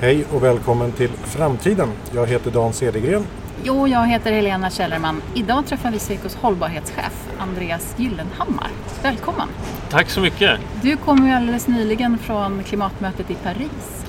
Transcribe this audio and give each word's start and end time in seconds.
Hej 0.00 0.24
och 0.32 0.44
välkommen 0.44 0.92
till 0.92 1.10
Framtiden. 1.24 1.88
Jag 2.14 2.26
heter 2.26 2.50
Dan 2.50 2.72
Cedergren. 2.72 3.26
Jo, 3.62 3.88
jag 3.88 4.06
heter 4.06 4.32
Helena 4.32 4.70
Källerman. 4.70 5.22
Idag 5.34 5.66
träffar 5.66 5.90
vi 5.90 5.98
Swecos 5.98 6.36
hållbarhetschef 6.36 7.28
Andreas 7.38 7.94
Gyllenhammar. 7.96 8.68
Välkommen! 9.02 9.48
Tack 9.90 10.10
så 10.10 10.20
mycket! 10.20 10.60
Du 10.82 10.96
kom 10.96 11.26
ju 11.26 11.32
alldeles 11.32 11.68
nyligen 11.68 12.18
från 12.18 12.62
klimatmötet 12.62 13.30
i 13.30 13.34
Paris. 13.34 14.04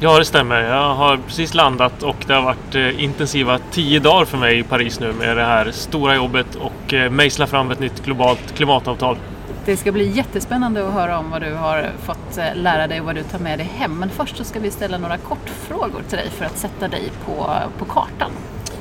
Ja, 0.00 0.18
det 0.18 0.24
stämmer. 0.24 0.60
Jag 0.60 0.94
har 0.94 1.16
precis 1.26 1.54
landat 1.54 2.02
och 2.02 2.24
det 2.26 2.34
har 2.34 2.42
varit 2.42 2.74
eh, 2.74 3.04
intensiva 3.04 3.58
tio 3.70 4.00
dagar 4.00 4.24
för 4.24 4.38
mig 4.38 4.58
i 4.58 4.62
Paris 4.62 5.00
nu 5.00 5.12
med 5.12 5.36
det 5.36 5.44
här 5.44 5.70
stora 5.70 6.16
jobbet 6.16 6.54
och 6.54 6.94
eh, 6.94 7.10
mejsla 7.10 7.46
fram 7.46 7.70
ett 7.70 7.80
nytt 7.80 8.04
globalt 8.04 8.54
klimatavtal. 8.56 9.16
Det 9.64 9.76
ska 9.76 9.92
bli 9.92 10.10
jättespännande 10.10 10.88
att 10.88 10.94
höra 10.94 11.18
om 11.18 11.30
vad 11.30 11.42
du 11.42 11.54
har 11.54 11.90
fått 12.02 12.38
eh, 12.38 12.44
lära 12.54 12.86
dig 12.86 13.00
och 13.00 13.06
vad 13.06 13.14
du 13.14 13.22
tar 13.22 13.38
med 13.38 13.58
dig 13.58 13.70
hem. 13.74 13.98
Men 13.98 14.10
först 14.10 14.36
så 14.36 14.44
ska 14.44 14.60
vi 14.60 14.70
ställa 14.70 14.98
några 14.98 15.16
kortfrågor 15.16 16.02
till 16.08 16.18
dig 16.18 16.30
för 16.30 16.44
att 16.44 16.58
sätta 16.58 16.88
dig 16.88 17.10
på, 17.26 17.50
på 17.78 17.84
kartan. 17.84 18.30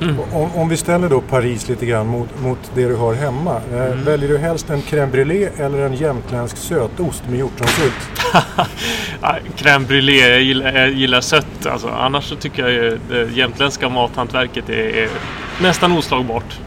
Mm. 0.02 0.20
Om, 0.34 0.52
om, 0.55 0.70
vi 0.70 0.77
ställer 0.77 1.09
då 1.09 1.21
Paris 1.21 1.70
lite 1.70 1.85
grann 1.85 2.07
mot, 2.07 2.41
mot 2.41 2.71
det 2.76 2.88
du 2.88 2.95
har 2.95 3.13
hemma. 3.13 3.62
Eh, 3.71 3.85
mm. 3.85 4.04
Väljer 4.04 4.30
du 4.30 4.38
helst 4.38 4.70
en 4.70 4.81
crème 4.81 5.12
brûlée 5.12 5.49
eller 5.57 5.85
en 5.85 5.94
jämtländsk 5.94 6.57
sötost 6.57 7.23
med 7.30 7.40
hjortronsylt? 7.40 8.12
crème 9.55 9.85
brûlée, 9.88 10.30
jag 10.30 10.41
gillar, 10.41 10.73
jag 10.73 10.90
gillar 10.90 11.21
sött. 11.21 11.66
Alltså, 11.66 11.88
annars 11.88 12.23
så 12.23 12.35
tycker 12.35 12.62
jag 12.62 12.71
ju 12.71 12.99
det 13.09 13.32
jämtländska 13.32 13.90
mathantverket 13.90 14.70
är, 14.70 14.98
är 14.98 15.09
nästan 15.62 15.91
oslagbart. 15.91 16.59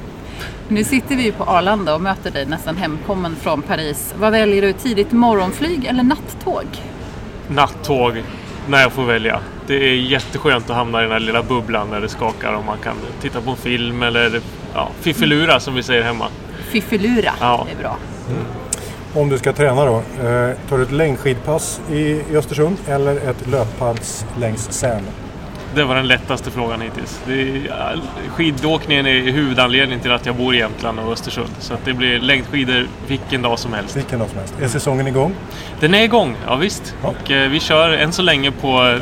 Nu 0.73 0.85
sitter 0.85 1.17
vi 1.17 1.33
på 1.33 1.45
Arlanda 1.45 1.95
och 1.95 2.01
möter 2.01 2.31
dig 2.31 2.47
nästan 2.47 2.77
hemkommen 2.77 3.37
från 3.37 3.63
Paris. 3.63 4.15
Vad 4.19 4.33
väljer 4.33 4.63
du? 4.63 4.73
Tidigt 4.73 5.13
morgonflyg 5.13 5.85
eller 5.85 6.03
nattåg? 6.03 6.67
Nattåg, 7.49 8.23
när 8.69 8.81
jag 8.81 8.93
får 8.93 9.05
välja. 9.05 9.41
Det 9.67 9.75
är 9.75 9.95
jätteskönt 9.95 10.71
att 10.71 10.77
hamna 10.77 10.99
i 11.01 11.03
den 11.03 11.13
här 11.13 11.21
lilla 11.21 11.43
bubblan 11.43 11.91
där 11.91 12.01
det 12.01 12.09
skakar 12.09 12.53
och 12.53 12.65
man 12.65 12.79
kan 12.79 12.95
titta 13.21 13.41
på 13.41 13.51
en 13.51 13.57
film 13.57 14.03
eller 14.03 14.41
ja, 14.75 14.89
fiffelura 15.01 15.61
som 15.61 15.75
vi 15.75 15.83
säger 15.83 16.03
hemma. 16.03 16.27
Fiffelura, 16.71 17.33
ja. 17.41 17.67
det 17.71 17.79
är 17.79 17.83
bra. 17.83 17.97
Mm. 18.29 18.45
Om 19.15 19.29
du 19.29 19.39
ska 19.39 19.53
träna 19.53 19.85
då, 19.85 19.97
eh, 19.97 20.57
tar 20.69 20.77
du 20.77 20.83
ett 20.83 20.93
längdskidpass 20.93 21.81
i 21.91 22.37
Östersund 22.37 22.77
eller 22.89 23.31
ett 23.31 23.47
löppass 23.47 24.27
längs 24.39 24.73
Särn? 24.73 25.03
Det 25.75 25.85
var 25.85 25.95
den 25.95 26.09
lättaste 26.09 26.51
frågan 26.51 26.81
hittills. 26.81 27.21
Är, 27.29 28.01
skidåkningen 28.29 29.07
är 29.07 29.33
huvudanledningen 29.33 30.03
till 30.03 30.13
att 30.13 30.27
jag 30.27 30.35
bor 30.37 30.55
i 30.55 30.59
Jämtland 30.59 30.99
och 30.99 31.13
Östersund. 31.13 31.51
Så 31.59 31.75
det 31.85 31.93
blir 31.93 32.21
längdskidor 32.21 32.87
vilken 33.07 33.43
dag 33.43 33.59
som 33.59 33.73
helst. 33.73 33.97
Vilken 33.97 34.19
dag 34.19 34.29
som 34.29 34.39
helst. 34.39 34.55
Är 34.61 34.69
säsongen 34.69 35.07
igång? 35.07 35.35
Den 35.81 35.95
är 35.95 36.03
igång, 36.03 36.37
ja 36.47 36.57
visst. 36.57 36.95
Ja. 37.03 37.09
Och 37.09 37.31
eh, 37.31 37.51
vi 37.51 37.61
kör 37.61 37.91
än 37.91 38.13
så 38.13 38.23
länge 38.23 38.51
på 38.51 38.87
eh, 38.87 38.97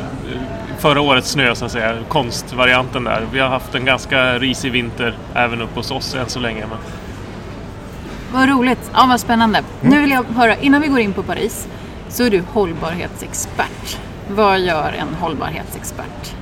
förra 0.79 1.01
årets 1.01 1.31
snö 1.31 1.55
så 1.55 1.65
att 1.65 1.71
säga, 1.71 1.97
konstvarianten 2.07 3.03
där. 3.03 3.27
Vi 3.33 3.39
har 3.39 3.49
haft 3.49 3.75
en 3.75 3.85
ganska 3.85 4.39
risig 4.39 4.71
vinter 4.71 5.13
även 5.33 5.61
uppe 5.61 5.75
hos 5.75 5.91
oss 5.91 6.15
än 6.15 6.29
så 6.29 6.39
länge. 6.39 6.65
Men... 6.69 6.77
Vad 8.33 8.49
roligt, 8.49 8.91
ja 8.93 9.05
vad 9.09 9.19
spännande. 9.19 9.59
Mm. 9.59 9.93
Nu 9.93 10.01
vill 10.01 10.11
jag 10.11 10.23
höra, 10.35 10.55
innan 10.55 10.81
vi 10.81 10.87
går 10.87 10.99
in 10.99 11.13
på 11.13 11.23
Paris, 11.23 11.67
så 12.09 12.23
är 12.23 12.29
du 12.29 12.43
hållbarhetsexpert. 12.53 13.97
Vad 14.29 14.59
gör 14.59 14.95
en 14.99 15.15
hållbarhetsexpert? 15.19 16.35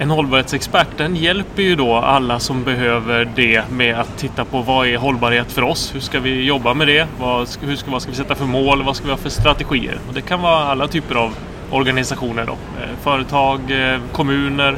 En 0.00 0.10
hållbarhetsexpert 0.10 0.88
den 0.96 1.16
hjälper 1.16 1.62
ju 1.62 1.76
då 1.76 1.94
alla 1.94 2.38
som 2.38 2.64
behöver 2.64 3.28
det 3.34 3.70
med 3.70 4.00
att 4.00 4.18
titta 4.18 4.44
på 4.44 4.62
vad 4.62 4.86
är 4.86 4.96
hållbarhet 4.96 5.52
för 5.52 5.62
oss? 5.62 5.94
Hur 5.94 6.00
ska 6.00 6.20
vi 6.20 6.44
jobba 6.44 6.74
med 6.74 6.86
det? 6.86 7.06
Vad 7.20 7.48
ska, 7.48 7.66
hur 7.66 7.76
ska, 7.76 7.90
vad 7.90 8.02
ska 8.02 8.10
vi 8.10 8.16
sätta 8.16 8.34
för 8.34 8.44
mål? 8.44 8.82
Vad 8.82 8.96
ska 8.96 9.04
vi 9.04 9.10
ha 9.10 9.18
för 9.18 9.30
strategier? 9.30 9.98
Och 10.08 10.14
det 10.14 10.20
kan 10.20 10.42
vara 10.42 10.64
alla 10.64 10.88
typer 10.88 11.14
av 11.14 11.34
organisationer. 11.70 12.44
Då. 12.46 12.52
Eh, 12.52 12.88
företag, 13.02 13.60
eh, 13.70 14.00
kommuner, 14.12 14.76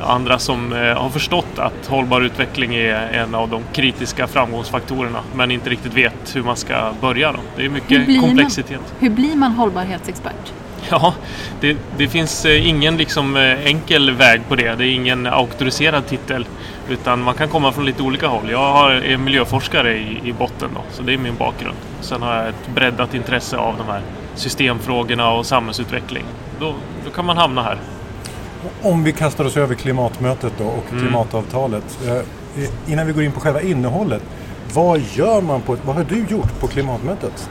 andra 0.00 0.38
som 0.38 0.72
eh, 0.72 0.78
har 0.78 1.10
förstått 1.10 1.58
att 1.58 1.86
hållbar 1.86 2.20
utveckling 2.20 2.74
är 2.74 3.12
en 3.12 3.34
av 3.34 3.48
de 3.48 3.62
kritiska 3.72 4.26
framgångsfaktorerna 4.26 5.20
men 5.34 5.50
inte 5.50 5.70
riktigt 5.70 5.94
vet 5.94 6.36
hur 6.36 6.42
man 6.42 6.56
ska 6.56 6.92
börja. 7.00 7.32
Då. 7.32 7.38
Det 7.56 7.64
är 7.64 7.68
mycket 7.68 8.20
komplexitet. 8.20 8.80
Man, 8.80 9.00
hur 9.00 9.10
blir 9.10 9.36
man 9.36 9.52
hållbarhetsexpert? 9.52 10.52
Ja, 11.02 11.14
det, 11.60 11.76
det, 11.98 12.08
finns 12.08 12.46
ingen 12.46 12.96
liksom 12.96 13.36
enkel 13.64 14.10
väg 14.10 14.40
på 14.48 14.56
det. 14.56 14.74
Det 14.74 14.84
är 14.84 14.94
ingen 14.94 15.26
auktoriserad 15.26 16.06
titel. 16.06 16.46
Utan 16.88 17.22
man 17.22 17.34
kan 17.34 17.48
komma 17.48 17.72
från 17.72 17.84
lite 17.84 18.02
olika 18.02 18.28
håll. 18.28 18.50
Jag 18.50 18.72
har, 18.72 18.90
är 18.90 19.16
miljöforskare 19.16 19.96
i, 19.98 20.20
i 20.24 20.32
botten 20.32 20.68
då, 20.74 20.80
så 20.90 21.02
det 21.02 21.14
är 21.14 21.18
min 21.18 21.36
bakgrund. 21.36 21.76
Sen 22.00 22.22
har 22.22 22.36
jag 22.36 22.48
ett 22.48 22.68
breddat 22.74 23.14
intresse 23.14 23.56
av 23.56 23.76
de 23.76 23.86
här 23.86 24.00
systemfrågorna 24.34 25.32
och 25.32 25.46
samhällsutveckling. 25.46 26.24
Då, 26.60 26.74
då 27.04 27.10
kan 27.10 27.24
man 27.24 27.36
hamna 27.36 27.62
här. 27.62 27.78
Om 28.82 29.04
vi 29.04 29.12
kastar 29.12 29.44
oss 29.44 29.56
över 29.56 29.74
klimatmötet 29.74 30.52
då 30.58 30.64
och 30.64 30.84
mm. 30.90 31.02
klimatavtalet. 31.02 31.98
Eh, 32.06 32.92
innan 32.92 33.06
vi 33.06 33.12
går 33.12 33.22
in 33.22 33.32
på 33.32 33.40
själva 33.40 33.60
innehållet. 33.60 34.22
Vad 34.74 35.00
gör 35.14 35.40
man 35.40 35.60
på, 35.60 35.76
vad 35.84 35.96
har 35.96 36.04
du 36.04 36.24
gjort 36.28 36.60
på 36.60 36.66
klimatmötet? 36.66 37.50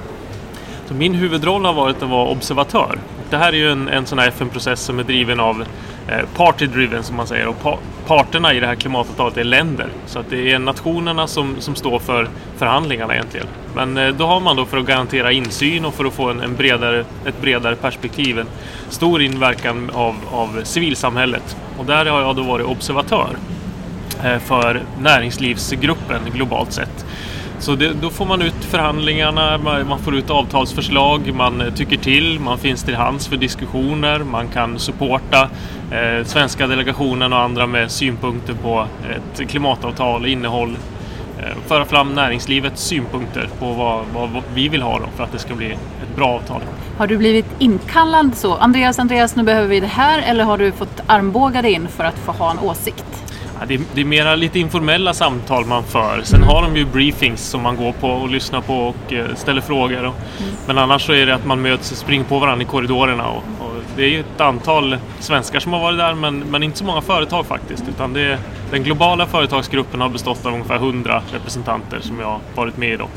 Så 0.88 0.94
min 0.94 1.14
huvudroll 1.14 1.66
har 1.66 1.74
varit 1.74 2.04
att 2.04 2.10
vara 2.10 2.30
observatör. 2.30 3.00
Det 3.30 3.38
här 3.38 3.54
är 3.54 3.58
ju 3.58 3.72
en, 3.72 3.88
en 3.88 4.06
sån 4.06 4.20
här 4.20 4.28
FN-process 4.28 4.80
som 4.82 5.00
är 5.00 5.04
driven 5.04 5.40
av 5.40 5.66
eh, 6.08 6.20
party-driven 6.36 7.04
som 7.04 7.16
man 7.16 7.28
säger. 7.28 7.48
Och 7.48 7.62
pa 7.62 7.78
parterna 8.08 8.54
i 8.54 8.60
det 8.60 8.68
här 8.68 8.76
klimatavtalet 8.76 9.38
är 9.38 9.44
länder. 9.44 9.88
Så 10.06 10.20
att 10.20 10.30
det 10.30 10.52
är 10.52 10.60
nationerna 10.60 11.28
som, 11.28 11.56
som 11.60 11.76
står 11.76 12.00
för 12.00 12.30
förhandlingarna 12.58 13.14
egentligen. 13.14 13.48
Men 13.76 13.98
eh, 13.98 14.08
då 14.08 14.26
har 14.26 14.40
man 14.40 14.56
då 14.56 14.66
för 14.66 14.78
att 14.78 14.86
garantera 14.86 15.32
insyn 15.32 15.86
och 15.86 15.94
för 15.94 16.06
att 16.06 16.14
få 16.14 16.30
en, 16.30 16.40
en 16.40 16.56
bredare, 16.56 17.06
ett 17.26 17.42
bredare 17.42 17.76
perspektiv 17.76 18.40
en 18.40 18.48
stor 18.90 19.22
inverkan 19.22 19.92
av, 19.94 20.16
av 20.32 20.62
civilsamhället. 20.64 21.58
Och 21.78 21.86
där 21.86 22.06
har 22.06 22.22
jag 22.22 22.36
då 22.36 22.44
varit 22.44 22.66
observatör 22.66 23.30
eh, 24.24 24.40
för 24.40 24.82
näringslivsgruppen 25.00 26.22
globalt 26.34 26.74
sett. 26.74 27.06
Så 27.60 27.76
det, 27.76 27.94
då 28.02 28.10
får 28.10 28.26
man 28.26 28.42
ut 28.42 28.66
förhandlingarna, 28.66 29.58
man 29.90 30.00
får 30.00 30.16
ut 30.16 30.30
avtalsförslag, 30.30 31.34
man 31.34 31.64
tycker 31.76 31.98
till, 31.98 32.40
man 32.40 32.58
finns 32.58 32.84
till 32.84 32.96
hands 32.96 33.28
för 33.28 33.38
diskussioner, 33.38 34.20
man 34.20 34.48
kan 34.48 34.80
supporta 34.80 35.50
eh, 35.92 36.26
svenska 36.26 36.68
delegationen 36.68 37.34
och 37.34 37.40
andra 37.40 37.68
med 37.68 37.92
synpunkter 37.92 38.54
på 38.54 38.86
ett 39.10 39.50
klimatavtal, 39.50 40.26
innehåll, 40.26 40.78
eh, 41.40 41.46
föra 41.68 41.86
fram 41.86 42.16
näringslivets 42.16 42.84
synpunkter 42.84 43.50
på 43.60 43.74
vad, 43.74 44.06
vad, 44.14 44.30
vad 44.30 44.44
vi 44.54 44.70
vill 44.70 44.82
ha 44.82 45.00
då 45.00 45.06
för 45.16 45.24
att 45.24 45.32
det 45.32 45.40
ska 45.40 45.56
bli 45.56 45.72
ett 45.72 46.16
bra 46.16 46.28
avtal. 46.28 46.62
Har 46.98 47.08
du 47.08 47.18
blivit 47.18 47.46
inkallad 47.60 48.36
så? 48.36 48.56
Andreas, 48.56 49.00
Andreas, 49.00 49.36
nu 49.36 49.44
behöver 49.44 49.68
vi 49.68 49.80
det 49.80 49.88
här 49.88 50.22
eller 50.22 50.44
har 50.44 50.58
du 50.58 50.72
fått 50.72 51.02
armbåga 51.08 51.62
dig 51.62 51.72
in 51.72 51.88
för 51.88 52.04
att 52.04 52.20
få 52.20 52.32
ha 52.32 52.52
en 52.52 52.60
åsikt? 52.60 53.29
Ja, 53.60 53.66
det, 53.66 53.74
är, 53.74 53.82
det 53.94 54.02
är 54.02 54.06
mera 54.06 54.36
lite 54.36 54.60
informella 54.60 55.14
samtal 55.14 55.66
man 55.66 55.84
för. 55.84 56.22
Sen 56.24 56.44
har 56.44 56.62
de 56.62 56.76
ju 56.78 56.86
briefings 56.86 57.42
som 57.42 57.62
man 57.62 57.76
går 57.76 57.92
på 57.92 58.10
och 58.10 58.30
lyssnar 58.30 58.62
på 58.62 58.76
och 58.76 59.14
eh, 59.14 59.36
ställer 59.36 59.62
frågor. 59.62 60.06
Och, 60.06 60.16
mm. 60.40 60.54
Men 60.68 60.78
annars 60.78 61.06
så 61.06 61.14
är 61.14 61.26
det 61.26 61.36
att 61.36 61.46
man 61.46 61.62
möts 61.62 61.92
och 61.92 61.98
springer 61.98 62.24
på 62.24 62.40
varandra 62.40 62.64
i 62.64 62.68
korridorerna. 62.68 63.28
Och, 63.28 63.44
och 63.60 63.79
det 63.96 64.04
är 64.04 64.08
ju 64.08 64.20
ett 64.20 64.42
antal 64.42 64.98
svenskar 65.20 65.60
som 65.60 65.74
har 65.74 65.80
varit 65.80 65.98
där 65.98 66.14
men, 66.14 66.40
men 66.40 66.64
inte 66.64 66.78
så 66.78 66.84
många 66.84 67.02
företag 67.02 67.46
faktiskt. 67.46 67.84
Utan 67.90 68.14
det, 68.14 68.40
den 68.72 68.84
globala 68.84 69.26
företagsgruppen 69.26 70.02
har 70.02 70.10
bestått 70.10 70.46
av 70.46 70.54
ungefär 70.54 70.76
100 70.76 71.24
representanter 71.34 72.00
som 72.00 72.20
jag 72.20 72.28
har 72.28 72.40
varit 72.56 72.78
med 72.78 72.94
i. 72.94 72.98
Då. 72.98 73.08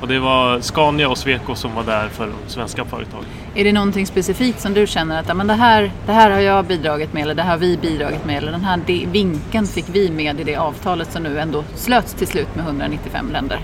Och 0.00 0.08
det 0.08 0.18
var 0.18 0.60
Scania 0.60 1.08
och 1.08 1.18
Sweco 1.18 1.54
som 1.54 1.74
var 1.74 1.84
där 1.84 2.08
för 2.08 2.32
svenska 2.46 2.84
företag. 2.84 3.24
Är 3.54 3.64
det 3.64 3.72
någonting 3.72 4.06
specifikt 4.06 4.60
som 4.60 4.74
du 4.74 4.86
känner 4.86 5.20
att 5.20 5.36
men 5.36 5.46
det, 5.46 5.54
här, 5.54 5.92
det 6.06 6.12
här 6.12 6.30
har 6.30 6.40
jag 6.40 6.64
bidragit 6.64 7.12
med 7.12 7.22
eller 7.22 7.34
det 7.34 7.42
här 7.42 7.50
har 7.50 7.58
vi 7.58 7.76
bidragit 7.76 8.24
med 8.24 8.36
eller 8.36 8.52
den 8.52 8.64
här 8.64 8.80
vinkeln 9.06 9.66
fick 9.66 9.84
vi 9.92 10.10
med 10.10 10.40
i 10.40 10.44
det 10.44 10.56
avtalet 10.56 11.12
som 11.12 11.22
nu 11.22 11.40
ändå 11.40 11.64
slöts 11.74 12.14
till 12.14 12.26
slut 12.26 12.54
med 12.54 12.64
195 12.64 13.32
länder? 13.32 13.60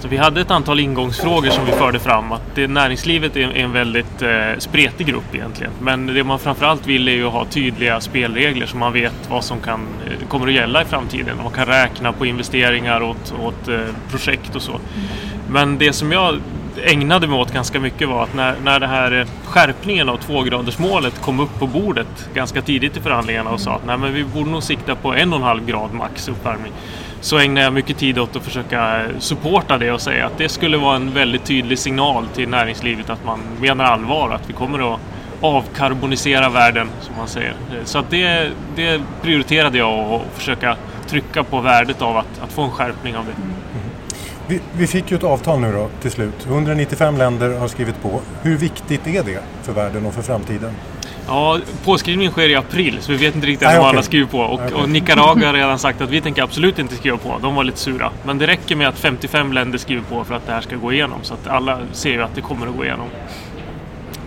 Så 0.00 0.08
vi 0.08 0.16
hade 0.16 0.40
ett 0.40 0.50
antal 0.50 0.80
ingångsfrågor 0.80 1.50
som 1.50 1.66
vi 1.66 1.72
förde 1.72 1.98
fram. 1.98 2.32
Att 2.32 2.42
det, 2.54 2.66
näringslivet 2.66 3.36
är 3.36 3.40
en 3.40 3.72
väldigt 3.72 4.22
eh, 4.22 4.58
spretig 4.58 5.06
grupp 5.06 5.34
egentligen. 5.34 5.72
Men 5.80 6.06
det 6.06 6.24
man 6.24 6.38
framförallt 6.38 6.86
vill 6.86 7.08
är 7.08 7.12
ju 7.12 7.26
att 7.26 7.32
ha 7.32 7.44
tydliga 7.44 8.00
spelregler 8.00 8.66
så 8.66 8.76
man 8.76 8.92
vet 8.92 9.30
vad 9.30 9.44
som 9.44 9.60
kan, 9.60 9.80
eh, 10.06 10.28
kommer 10.28 10.46
att 10.46 10.52
gälla 10.52 10.82
i 10.82 10.84
framtiden. 10.84 11.36
Man 11.42 11.52
kan 11.52 11.66
räkna 11.66 12.12
på 12.12 12.26
investeringar 12.26 13.02
åt, 13.02 13.34
åt 13.42 13.68
eh, 13.68 13.80
projekt 14.10 14.56
och 14.56 14.62
så. 14.62 14.80
Men 15.50 15.78
det 15.78 15.92
som 15.92 16.12
jag 16.12 16.40
ägnade 16.84 17.26
mig 17.26 17.38
åt 17.38 17.52
ganska 17.52 17.80
mycket 17.80 18.08
var 18.08 18.22
att 18.22 18.34
när, 18.34 18.54
när 18.64 18.80
det 18.80 18.86
här 18.86 19.20
eh, 19.20 19.26
skärpningen 19.44 20.08
av 20.08 20.16
tvågradersmålet 20.16 21.20
kom 21.20 21.40
upp 21.40 21.58
på 21.58 21.66
bordet 21.66 22.28
ganska 22.34 22.62
tidigt 22.62 22.96
i 22.96 23.00
förhandlingarna 23.00 23.50
och 23.50 23.60
sa 23.60 23.74
att 23.74 23.86
nej, 23.86 23.98
men 23.98 24.14
vi 24.14 24.24
borde 24.24 24.50
nog 24.50 24.62
sikta 24.62 24.94
på 24.94 25.14
en 25.14 25.32
och 25.32 25.38
en 25.38 25.44
halv 25.44 25.66
grad 25.66 25.94
max 25.94 26.28
uppvärmning. 26.28 26.72
Så 27.20 27.38
ägnade 27.38 27.64
jag 27.64 27.72
mycket 27.72 27.98
tid 27.98 28.18
åt 28.18 28.36
att 28.36 28.42
försöka 28.42 29.06
supporta 29.18 29.78
det 29.78 29.92
och 29.92 30.00
säga 30.00 30.26
att 30.26 30.38
det 30.38 30.48
skulle 30.48 30.76
vara 30.76 30.96
en 30.96 31.14
väldigt 31.14 31.44
tydlig 31.44 31.78
signal 31.78 32.26
till 32.34 32.48
näringslivet 32.48 33.10
att 33.10 33.24
man 33.24 33.40
menar 33.60 33.84
allvar, 33.84 34.30
att 34.30 34.50
vi 34.50 34.52
kommer 34.52 34.94
att 34.94 35.00
avkarbonisera 35.40 36.48
världen 36.48 36.88
som 37.00 37.16
man 37.16 37.28
säger. 37.28 37.54
Så 37.84 37.98
att 37.98 38.10
det, 38.10 38.50
det 38.76 39.02
prioriterade 39.22 39.78
jag 39.78 39.98
att 39.98 40.22
försöka 40.34 40.76
trycka 41.06 41.44
på 41.44 41.60
värdet 41.60 42.02
av 42.02 42.16
att, 42.16 42.40
att 42.40 42.52
få 42.52 42.62
en 42.62 42.70
skärpning 42.70 43.16
av 43.16 43.24
det. 43.24 43.32
Vi, 44.46 44.60
vi, 44.72 44.86
fick 44.86 45.10
ju 45.10 45.16
ett 45.16 45.24
avtal 45.24 45.60
nu 45.60 45.72
då 45.72 45.88
till 46.02 46.10
slut. 46.10 46.46
195 46.46 47.16
länder 47.16 47.58
har 47.58 47.68
skrivit 47.68 48.02
på. 48.02 48.20
Hur 48.42 48.56
viktigt 48.56 49.06
är 49.06 49.22
det 49.22 49.42
för 49.62 49.72
världen 49.72 50.06
och 50.06 50.14
för 50.14 50.22
framtiden? 50.22 50.72
Ja, 51.28 51.58
påskrivningen 51.84 52.32
sker 52.32 52.48
i 52.48 52.54
april 52.54 52.98
så 53.00 53.12
vi 53.12 53.18
vet 53.18 53.34
inte 53.34 53.46
riktigt 53.46 53.68
än 53.68 53.78
vad 53.78 53.88
alla 53.88 54.02
skriver 54.02 54.26
på. 54.26 54.38
Och, 54.40 54.54
Okej. 54.54 54.72
och 54.74 54.88
Nicaragua 54.88 55.46
har 55.46 55.52
redan 55.54 55.78
sagt 55.78 56.00
att 56.00 56.10
vi 56.10 56.20
tänker 56.20 56.42
absolut 56.42 56.78
inte 56.78 56.94
skriva 56.94 57.16
på. 57.16 57.38
De 57.42 57.54
var 57.54 57.64
lite 57.64 57.78
sura. 57.78 58.10
Men 58.24 58.38
det 58.38 58.46
räcker 58.46 58.76
med 58.76 58.88
att 58.88 58.98
55 58.98 59.52
länder 59.52 59.78
skriver 59.78 60.02
på 60.02 60.24
för 60.24 60.34
att 60.34 60.46
det 60.46 60.52
här 60.52 60.60
ska 60.60 60.76
gå 60.76 60.92
igenom. 60.92 61.18
Så 61.22 61.34
att 61.34 61.46
alla 61.46 61.78
ser 61.92 62.10
ju 62.10 62.22
att 62.22 62.34
det 62.34 62.40
kommer 62.40 62.66
att 62.66 62.76
gå 62.76 62.84
igenom. 62.84 63.06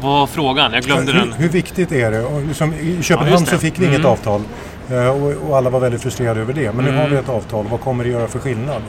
Vad 0.01 0.12
var 0.19 0.27
frågan? 0.27 0.74
Jag 0.74 0.83
glömde 0.83 1.12
hur, 1.12 1.19
den. 1.19 1.33
hur 1.33 1.50
viktigt 1.50 1.92
är 1.92 2.12
det? 2.12 2.24
Och 2.24 2.45
liksom, 2.45 2.74
I 2.74 2.95
Ja, 2.95 3.01
Köpenhamn 3.03 3.45
det. 3.45 3.51
så 3.51 3.57
fick 3.57 3.80
vi 3.80 3.86
inget 3.86 4.00
Mm. 4.00 4.12
avtal. 4.12 4.42
Eh, 4.91 5.23
Och, 5.49 5.57
alla 5.57 5.69
var 5.69 5.79
väldigt 5.79 6.01
frustrerade 6.01 6.41
över 6.41 6.53
det. 6.53 6.71
Men 6.75 6.85
nu 6.85 6.91
Mm. 6.91 7.01
har 7.01 7.09
vi 7.09 7.15
ett 7.15 7.29
avtal. 7.29 7.65
Vad 7.71 7.81
kommer 7.81 8.03
det 8.03 8.09
göra 8.09 8.27
för 8.27 8.39
skillnad? 8.39 8.81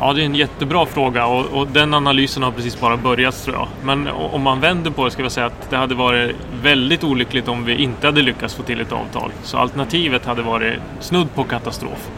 Ja, 0.00 0.12
det 0.12 0.22
är 0.22 0.24
en 0.24 0.34
jättebra 0.34 0.86
fråga 0.86 1.26
och, 1.26 1.46
och 1.46 1.66
den 1.66 1.94
analysen 1.94 2.42
har 2.42 2.50
precis 2.50 2.80
bara 2.80 2.96
börjat 2.96 3.44
tror 3.44 3.56
jag. 3.56 3.68
Men 3.82 4.08
om 4.08 4.42
man 4.42 4.60
vänder 4.60 4.90
på 4.90 5.04
det 5.04 5.10
ska 5.10 5.22
vi 5.22 5.30
säga 5.30 5.46
att 5.46 5.70
det 5.70 5.76
hade 5.76 5.94
varit 5.94 6.36
väldigt 6.62 7.04
olyckligt 7.04 7.48
om 7.48 7.64
vi 7.64 7.74
inte 7.82 8.06
hade 8.06 8.22
lyckats 8.22 8.54
få 8.54 8.62
till 8.62 8.80
ett 8.80 8.92
avtal. 8.92 9.30
Så 9.42 9.58
alternativet 9.58 10.26
hade 10.26 10.42
varit 10.42 10.74
snudd 11.00 11.34
på 11.34 11.44
katastrof. 11.44 12.08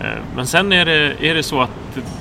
Eh, 0.00 0.06
Men 0.36 0.46
sen 0.46 0.72
är 0.72 0.84
det, 0.84 1.14
är 1.20 1.34
det 1.34 1.42
så 1.42 1.60
att 1.60 1.70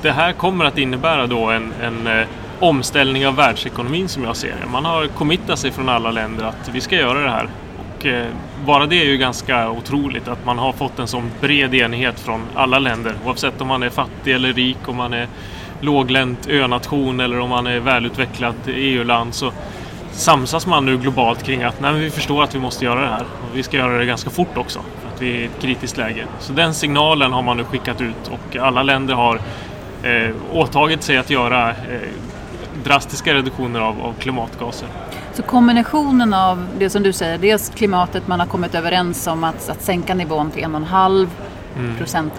det 0.02 0.12
här 0.12 0.34
kommer 0.34 0.66
att 0.66 0.78
innebära 0.78 1.28
då 1.28 1.46
en, 1.50 1.74
en 1.84 2.08
eh, 2.08 2.26
omställning 2.60 3.28
av 3.28 3.36
världsekonomin 3.36 4.08
som 4.08 4.24
jag 4.24 4.36
ser 4.36 4.48
det. 4.64 4.70
Man 4.72 4.86
har 4.86 5.08
committat 5.08 5.60
sig 5.60 5.72
från 5.72 5.90
alla 5.90 6.12
länder 6.12 6.46
att 6.46 6.70
vi 6.74 6.82
ska 6.82 6.96
göra 6.96 7.20
det 7.20 7.30
här. 7.30 7.48
Och 8.02 8.08
eh, 8.08 8.28
bara 8.66 8.86
det 8.86 8.96
är 8.96 9.06
ju 9.06 9.18
ganska 9.18 9.70
otroligt 9.70 10.28
att 10.28 10.46
man 10.46 10.60
har 10.60 10.74
fått 10.74 11.00
en 11.00 11.08
sån 11.08 11.32
bred 11.42 11.76
enighet 11.76 12.20
från 12.20 12.42
alla 12.56 12.80
länder. 12.80 13.14
Oavsett 13.26 13.62
om 13.62 13.68
man 13.68 13.84
är 13.84 13.90
fattig 13.90 14.34
eller 14.34 14.54
rik, 14.54 14.78
om 14.86 14.96
man 14.96 15.14
är 15.14 15.28
låglänt 15.82 16.48
önation 16.48 17.20
eller 17.20 17.40
om 17.40 17.50
man 17.50 17.68
är 17.68 17.80
välutvecklat 17.80 18.56
EU-land 18.68 19.34
så 19.34 19.52
samsas 20.12 20.68
man 20.68 20.86
nu 20.86 20.98
globalt 20.98 21.44
kring 21.44 21.64
att 21.64 21.82
nej, 21.82 21.92
men 21.92 22.02
vi 22.02 22.10
förstår 22.10 22.44
att 22.44 22.56
vi 22.56 22.60
måste 22.60 22.86
göra 22.86 23.02
det 23.02 23.08
här. 23.08 23.22
Och 23.22 23.58
vi 23.58 23.64
ska 23.64 23.78
göra 23.78 23.98
det 23.98 24.06
ganska 24.06 24.30
fort 24.30 24.58
också. 24.58 24.80
För 25.02 25.16
att 25.16 25.22
vi 25.22 25.30
är 25.30 25.40
i 25.40 25.46
ett 25.46 25.62
kritiskt 25.62 25.98
läge. 25.98 26.26
Så 26.40 26.54
den 26.54 26.74
signalen 26.74 27.34
har 27.34 27.42
man 27.42 27.58
nu 27.58 27.64
skickat 27.64 28.02
ut 28.02 28.32
och 28.32 28.56
alla 28.56 28.84
länder 28.84 29.14
har 29.14 29.40
eh, 30.04 30.36
åtagit 30.52 31.04
sig 31.04 31.18
att 31.18 31.30
göra 31.30 31.70
eh, 31.70 31.76
drastiska 32.84 33.34
reduktioner 33.34 33.80
av, 33.80 34.02
av 34.02 34.14
klimatgaser. 34.20 34.88
Så 35.42 35.48
kombinationen 35.48 36.34
av 36.34 36.68
det 36.80 36.90
som 36.90 37.04
du 37.04 37.14
säger, 37.14 37.38
dels 37.38 37.70
klimatet, 37.70 38.28
man 38.28 38.40
har 38.40 38.48
kommit 38.48 38.76
överens 38.76 39.28
om 39.28 39.44
att, 39.44 39.70
att 39.70 39.82
sänka 39.82 40.14
nivån 40.14 40.52
till 40.52 40.64
en 40.64 40.76
och 40.76 40.82
en 40.82 40.88
halv 40.88 41.30
Mm. 41.78 41.98
procent, 41.98 42.34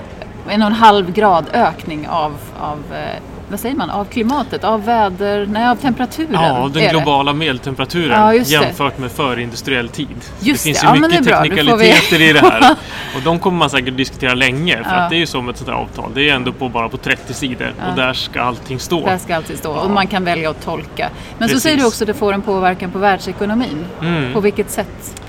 en 0.49 0.63
och 0.63 0.67
en 0.67 0.75
halv 0.75 1.13
grad 1.13 1.45
ökning 1.53 2.09
av, 2.09 2.37
av 2.61 2.79
eh, 2.93 3.23
vad 3.53 3.61
säger 3.61 3.77
man, 3.77 3.91
av 3.91 4.05
klimatet, 4.05 4.65
av 4.65 4.85
väder, 4.85 5.47
nej 5.47 5.69
av 5.69 5.77
temperaturen. 5.77 6.33
Ja, 6.33 6.71
den 6.73 6.83
är 6.83 6.87
det. 6.87 6.91
globala 6.93 7.33
medeltemperaturen 7.33 8.21
Ja, 8.21 8.35
jämfört 8.35 8.99
med 8.99 9.13
förindustriell 9.13 9.89
tid. 9.89 10.09
Just 10.41 10.65
det 10.65 10.69
finns 10.69 10.81
det. 10.81 10.87
ju 10.87 10.95
Ja, 11.03 11.09
mycket 11.09 11.29
får 11.29 11.43
vi- 11.43 11.49
teknikaliteter 11.51 12.21
i 12.21 12.33
det 12.33 12.41
här. 12.41 12.71
Och 13.17 13.23
de 13.25 13.39
kommer 13.39 13.59
man 13.59 13.71
säkert 13.71 13.97
diskutera 13.97 14.35
länge. 14.35 14.77
För 14.85 14.91
Ja. 14.91 14.97
att 14.97 15.11
det 15.11 15.17
är 15.17 15.19
ju 15.19 15.27
som 15.27 15.49
ett 15.49 15.57
sånt 15.57 15.71
här 15.71 15.77
avtal. 15.77 16.11
Det 16.15 16.29
är 16.31 16.35
ändå 16.35 16.53
på, 16.53 16.69
bara 16.69 16.89
på 16.89 16.97
30 16.97 17.35
sidor. 17.35 17.73
Och 17.91 17.97
där 17.97 18.13
ska 18.13 18.41
allting 18.43 18.79
stå. 18.79 19.07
Där 19.07 19.19
ska 19.19 19.37
alltid 19.37 19.59
stå 19.59 19.73
och 19.73 19.91
man 19.91 20.07
kan 20.07 20.25
välja 20.25 20.51
att 20.51 20.65
tolka. 20.65 21.09
Men 21.39 21.49
så 21.49 21.53
Precis. 21.53 21.63
säger 21.63 21.77
du 21.77 21.85
också 21.87 22.05
att 22.05 22.09
det 22.09 22.15
får 22.15 22.33
en 22.33 22.43
påverkan 22.43 22.91
på 22.91 22.99
världsekonomin. 22.99 23.85
Mm. 24.01 24.33
På 24.33 24.41
vilket 24.41 24.71
sätt? 24.71 25.22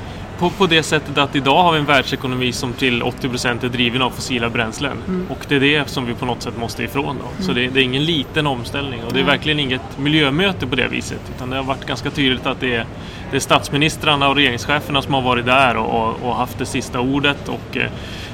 På, 0.44 0.50
på 0.50 0.68
det 0.68 0.84
sättet 0.84 1.18
att 1.18 1.36
idag 1.36 1.64
har 1.64 1.72
vi 1.72 1.80
en 1.80 1.86
världsekonomi 1.86 2.52
som 2.52 2.74
till 2.74 3.04
80% 3.04 3.66
är 3.66 3.70
driven 3.70 4.02
av 4.02 4.10
fossila 4.10 4.50
bränslen. 4.50 4.98
Mm. 5.08 5.26
Och 5.30 5.46
det 5.48 5.56
är 5.56 5.60
det 5.60 5.90
som 5.90 6.06
vi 6.06 6.14
på 6.14 6.26
något 6.26 6.42
sätt 6.42 6.58
måste 6.58 6.84
ifrån. 6.84 7.18
Då. 7.20 7.44
Så 7.44 7.54
det, 7.54 7.68
det 7.68 7.80
är 7.80 7.84
ingen 7.84 8.06
liten 8.06 8.48
omställning. 8.48 9.04
Och 9.04 9.14
det 9.14 9.20
är 9.20 9.24
verkligen 9.24 9.60
inget 9.60 9.98
miljömöte 9.98 10.68
på 10.68 10.76
det 10.76 10.88
viset. 10.88 11.20
Utan 11.36 11.50
det 11.50 11.56
har 11.56 11.64
varit 11.64 11.86
ganska 11.86 12.10
tydligt 12.10 12.46
att 12.46 12.60
det 12.60 12.76
är, 12.76 12.86
det 13.32 13.36
är 13.36 13.40
statsministrarna 13.40 14.30
och 14.30 14.36
regeringscheferna 14.36 15.02
som 15.02 15.14
har 15.14 15.22
varit 15.22 15.46
där 15.46 15.78
och, 15.78 16.10
och, 16.10 16.30
och 16.30 16.36
haft 16.36 16.58
det 16.58 16.66
sista 16.66 17.00
ordet. 17.00 17.50
Och 17.50 17.78
eh, 17.78 17.84
det 17.84 17.90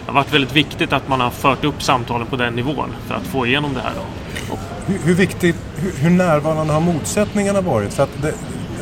har 0.06 0.14
varit 0.14 0.34
väldigt 0.34 0.56
viktigt 0.56 0.94
att 0.94 1.08
man 1.08 1.22
har 1.22 1.30
fört 1.30 1.64
upp 1.64 1.84
samtalen 1.84 2.28
på 2.28 2.36
den 2.36 2.54
nivån 2.54 2.90
för 3.08 3.16
att 3.16 3.28
få 3.28 3.46
igenom 3.46 3.74
det 3.74 3.82
här. 3.82 3.94
Då. 3.96 4.58
Hur, 4.86 5.00
hur 5.00 5.14
viktigt, 5.14 5.56
hur, 5.76 5.92
hur 5.92 6.10
närvarande 6.10 6.74
har 6.74 6.82
motsättningarna 6.82 7.62
varit? 7.62 7.94
För 7.94 8.04
att, 8.04 8.22
det, 8.22 8.34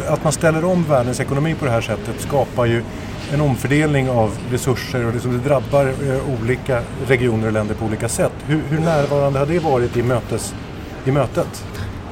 att 0.09 0.23
man 0.23 0.33
ställer 0.33 0.65
om 0.65 0.83
världens 0.83 1.19
ekonomi 1.19 1.55
på 1.59 1.65
det 1.65 1.71
här 1.71 1.81
sättet 1.81 2.21
skapar 2.21 2.65
ju 2.65 2.83
en 3.33 3.41
omfördelning 3.41 4.09
av 4.09 4.37
resurser 4.51 5.05
och 5.05 5.13
liksom 5.13 5.31
det 5.31 5.49
drabbar 5.49 5.85
eh, 5.85 6.41
olika 6.41 6.81
regioner 7.07 7.47
och 7.47 7.53
länder 7.53 7.75
på 7.75 7.85
olika 7.85 8.09
sätt. 8.09 8.33
Hur, 8.45 8.61
hur 8.69 8.79
närvarande 8.79 9.39
har 9.39 9.45
det 9.45 9.59
varit 9.59 9.97
i, 9.97 10.03
mötes, 10.03 10.53
i 11.05 11.11
mötet? 11.11 11.63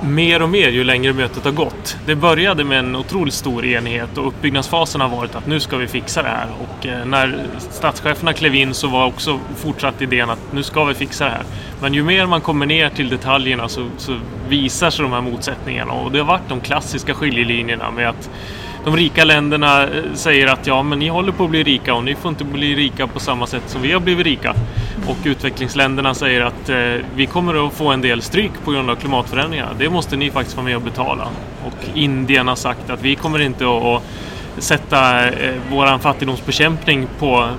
mer 0.01 0.41
och 0.41 0.49
mer 0.49 0.69
ju 0.69 0.83
längre 0.83 1.13
mötet 1.13 1.45
har 1.45 1.51
gått. 1.51 1.97
Det 2.05 2.15
började 2.15 2.63
med 2.63 2.79
en 2.79 2.95
otroligt 2.95 3.33
stor 3.33 3.65
enighet 3.65 4.17
och 4.17 4.27
uppbyggnadsfasen 4.27 5.01
har 5.01 5.09
varit 5.09 5.35
att 5.35 5.47
nu 5.47 5.59
ska 5.59 5.77
vi 5.77 5.87
fixa 5.87 6.23
det 6.23 6.29
här. 6.29 6.47
Och 6.63 6.85
eh, 6.85 7.05
när 7.05 7.47
statscheferna 7.59 8.33
klev 8.33 8.55
in 8.55 8.73
så 8.73 8.87
var 8.87 9.05
också 9.05 9.39
fortsatt 9.55 10.01
idén 10.01 10.29
att 10.29 10.53
nu 10.53 10.63
ska 10.63 10.83
vi 10.83 10.93
fixa 10.93 11.25
det 11.25 11.31
här. 11.31 11.43
Men 11.81 11.93
ju 11.93 12.03
mer 12.03 12.25
man 12.25 12.41
kommer 12.41 12.65
ner 12.65 12.89
till 12.89 13.09
detaljerna 13.09 13.69
så, 13.69 13.87
så 13.97 14.19
visar 14.49 14.89
sig 14.89 15.03
de 15.03 15.11
här 15.11 15.21
motsättningarna 15.21 15.93
och 15.93 16.11
det 16.11 16.19
har 16.19 16.25
varit 16.25 16.49
de 16.49 16.61
klassiska 16.61 17.13
skiljelinjerna 17.13 17.91
med 17.91 18.09
att 18.09 18.29
de 18.85 18.95
rika 18.95 19.23
länderna 19.23 19.83
eh, 19.83 19.89
säger 20.13 20.47
att 20.47 20.67
ja, 20.67 20.83
men 20.83 20.99
ni 20.99 21.07
håller 21.07 21.31
på 21.31 21.43
att 21.43 21.49
bli 21.49 21.63
rika 21.63 21.93
och 21.93 22.03
ni 22.03 22.15
får 22.15 22.29
inte 22.29 22.43
bli 22.43 22.75
rika 22.75 23.07
på 23.07 23.19
samma 23.19 23.47
sätt 23.47 23.63
som 23.65 23.81
vi 23.81 23.91
har 23.91 23.99
blivit 23.99 24.25
rika. 24.25 24.55
Och 25.07 25.17
utvecklingsländerna 25.23 26.13
säger 26.13 26.41
att 26.41 26.69
eh, 26.69 27.05
vi 27.15 27.25
kommer 27.25 27.67
att 27.67 27.73
få 27.73 27.87
en 27.87 28.01
del 28.01 28.21
stryk 28.21 28.51
på 28.65 28.71
grund 28.71 28.89
av 28.89 28.95
klimatförändringarna. 28.95 29.71
Det 29.77 29.89
måste 29.89 30.15
ni 30.15 30.31
faktiskt 30.31 30.57
vara 30.57 30.65
med 30.65 30.75
och 30.75 30.81
betala. 30.81 31.27
Och 31.65 31.97
Indien 31.97 32.47
har 32.47 32.55
sagt 32.55 32.89
att 32.89 33.01
vi 33.01 33.15
kommer 33.15 33.41
inte 33.41 33.65
att, 33.65 34.03
sätta 34.57 35.27
eh, 35.29 35.53
våran 35.71 35.99
fattigdomsbekämpning 35.99 37.07
på 37.19 37.49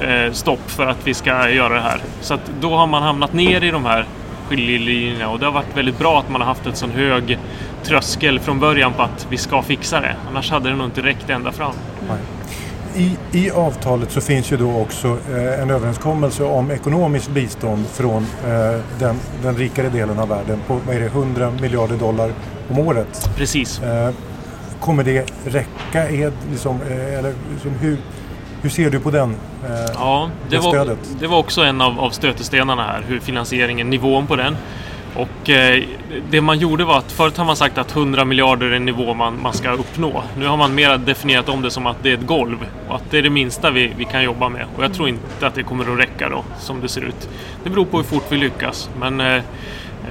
eh, 0.00 0.32
stopp 0.32 0.70
för 0.70 0.86
att 0.86 1.06
vi 1.06 1.14
ska 1.14 1.50
göra 1.50 1.74
det 1.74 1.80
här. 1.80 2.00
Så 2.20 2.34
att 2.34 2.50
då 2.60 2.76
har 2.76 2.86
man 2.86 3.02
hamnat 3.02 3.32
ner 3.32 3.64
i 3.64 3.70
de 3.70 3.84
här 3.84 4.06
skiljelinjerna 4.48 5.28
och 5.28 5.38
det 5.38 5.44
har 5.44 5.52
varit 5.52 5.76
väldigt 5.76 5.98
bra 5.98 6.18
att 6.18 6.30
man 6.30 6.40
har 6.40 6.48
haft 6.48 6.66
en 6.66 6.74
sån 6.74 6.90
hög 6.90 7.38
tröskel 7.84 8.40
från 8.40 8.60
början 8.60 8.92
på 8.92 9.02
att 9.02 9.26
vi 9.30 9.36
ska 9.36 9.62
fixa 9.62 10.00
det. 10.00 10.16
Annars 10.30 10.50
hade 10.50 10.68
det 10.70 10.76
nog 10.76 10.86
inte 10.86 11.02
räckt 11.02 11.30
ända 11.30 11.52
fram. 11.52 11.72
I, 12.96 13.16
I 13.32 13.50
avtalet 13.50 14.10
så 14.12 14.20
finns 14.20 14.52
ju 14.52 14.56
då 14.56 14.76
också 14.80 15.08
eh, 15.08 15.62
en 15.62 15.70
överenskommelse 15.70 16.44
om 16.44 16.70
ekonomiskt 16.70 17.30
bistånd 17.30 17.86
från 17.86 18.26
eh, 18.46 18.80
den, 18.98 19.16
den 19.42 19.56
rikare 19.56 19.88
delen 19.88 20.18
av 20.18 20.28
världen 20.28 20.58
på 20.66 20.78
vad 20.86 20.96
är 20.96 21.00
det, 21.00 21.06
100 21.06 21.50
miljarder 21.60 21.96
dollar 21.96 22.32
om 22.70 22.78
året. 22.78 23.30
Precis. 23.36 23.82
Eh, 23.82 24.10
kommer 24.80 25.04
det 25.04 25.30
räcka? 25.44 26.08
Är, 26.08 26.32
liksom, 26.50 26.80
eh, 26.90 27.18
eller, 27.18 27.34
liksom, 27.52 27.70
hur, 27.80 27.96
hur 28.62 28.70
ser 28.70 28.90
du 28.90 29.00
på 29.00 29.10
den? 29.10 29.30
Eh, 29.64 29.70
Ja, 29.94 30.30
det 30.50 30.56
det 30.56 30.62
var, 30.62 30.96
det 31.20 31.26
var 31.26 31.38
också 31.38 31.62
en 31.62 31.80
av, 31.80 32.00
av 32.00 32.10
stötestenarna 32.10 32.82
här, 32.82 33.04
hur 33.08 33.20
finansieringen, 33.20 33.90
nivån 33.90 34.26
på 34.26 34.36
den. 34.36 34.56
Och 35.16 35.50
eh, 35.50 35.82
det 36.30 36.40
man 36.40 36.58
gjorde 36.58 36.84
var 36.84 36.98
att 36.98 37.12
förut 37.12 37.36
har 37.36 37.44
man 37.44 37.56
sagt 37.56 37.78
att 37.78 37.96
100 37.96 38.24
miljarder 38.24 38.66
är 38.66 38.72
en 38.72 38.84
nivå 38.84 39.14
man, 39.14 39.42
man 39.42 39.52
ska 39.52 39.70
uppnå. 39.72 40.22
Nu 40.38 40.46
har 40.46 40.56
man 40.56 40.74
mer 40.74 40.98
definierat 40.98 41.48
om 41.48 41.62
det 41.62 41.70
som 41.70 41.86
att 41.86 41.96
det 42.02 42.10
är 42.10 42.14
ett 42.14 42.26
golv 42.26 42.56
och 42.88 42.96
att 42.96 43.10
det 43.10 43.18
är 43.18 43.22
det 43.22 43.30
minsta 43.30 43.70
vi, 43.70 43.92
vi 43.96 44.04
kan 44.04 44.22
jobba 44.22 44.48
med. 44.48 44.66
Och 44.76 44.84
jag 44.84 44.94
tror 44.94 45.08
inte 45.08 45.46
att 45.46 45.54
det 45.54 45.62
kommer 45.62 45.92
att 45.92 45.98
räcka 45.98 46.28
då, 46.28 46.44
som 46.58 46.80
det 46.80 46.88
ser 46.88 47.00
ut. 47.00 47.28
Det 47.64 47.70
beror 47.70 47.84
på 47.84 47.96
hur 47.96 48.04
fort 48.04 48.24
vi 48.28 48.36
lyckas. 48.36 48.90
Men 49.00 49.20
eh, 49.20 49.42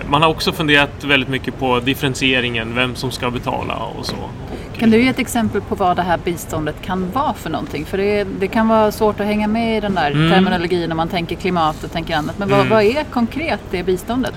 man 0.09 0.21
har 0.21 0.29
också 0.29 0.51
funderat 0.51 1.03
väldigt 1.03 1.29
mycket 1.29 1.59
på 1.59 1.79
differentieringen, 1.79 2.75
vem 2.75 2.95
som 2.95 3.11
ska 3.11 3.31
betala 3.31 3.75
och 3.75 4.05
så. 4.05 4.15
Och, 4.15 4.77
Kan 4.79 4.89
du 4.91 5.01
ge 5.03 5.07
ett 5.07 5.19
exempel 5.19 5.61
på 5.61 5.75
vad 5.75 5.95
det 5.95 6.01
här 6.03 6.17
biståndet 6.23 6.75
kan 6.81 7.11
vara 7.11 7.33
för 7.33 7.49
någonting? 7.49 7.85
För 7.85 7.97
det, 7.97 8.23
det 8.39 8.47
kan 8.47 8.67
vara 8.67 8.91
svårt 8.91 9.19
att 9.19 9.25
hänga 9.25 9.47
med 9.47 9.77
i 9.77 9.79
den 9.79 9.95
där 9.95 10.11
Mm. 10.11 10.31
terminologin 10.31 10.89
när 10.89 10.95
man 10.95 11.07
tänker 11.07 11.35
klimat 11.35 11.83
och 11.83 11.91
tänker 11.91 12.15
annat. 12.15 12.37
Men 12.39 12.49
vad, 12.49 12.59
Mm. 12.59 12.69
vad 12.69 12.83
är 12.83 13.03
konkret 13.03 13.59
det 13.71 13.83
biståndet? 13.83 14.33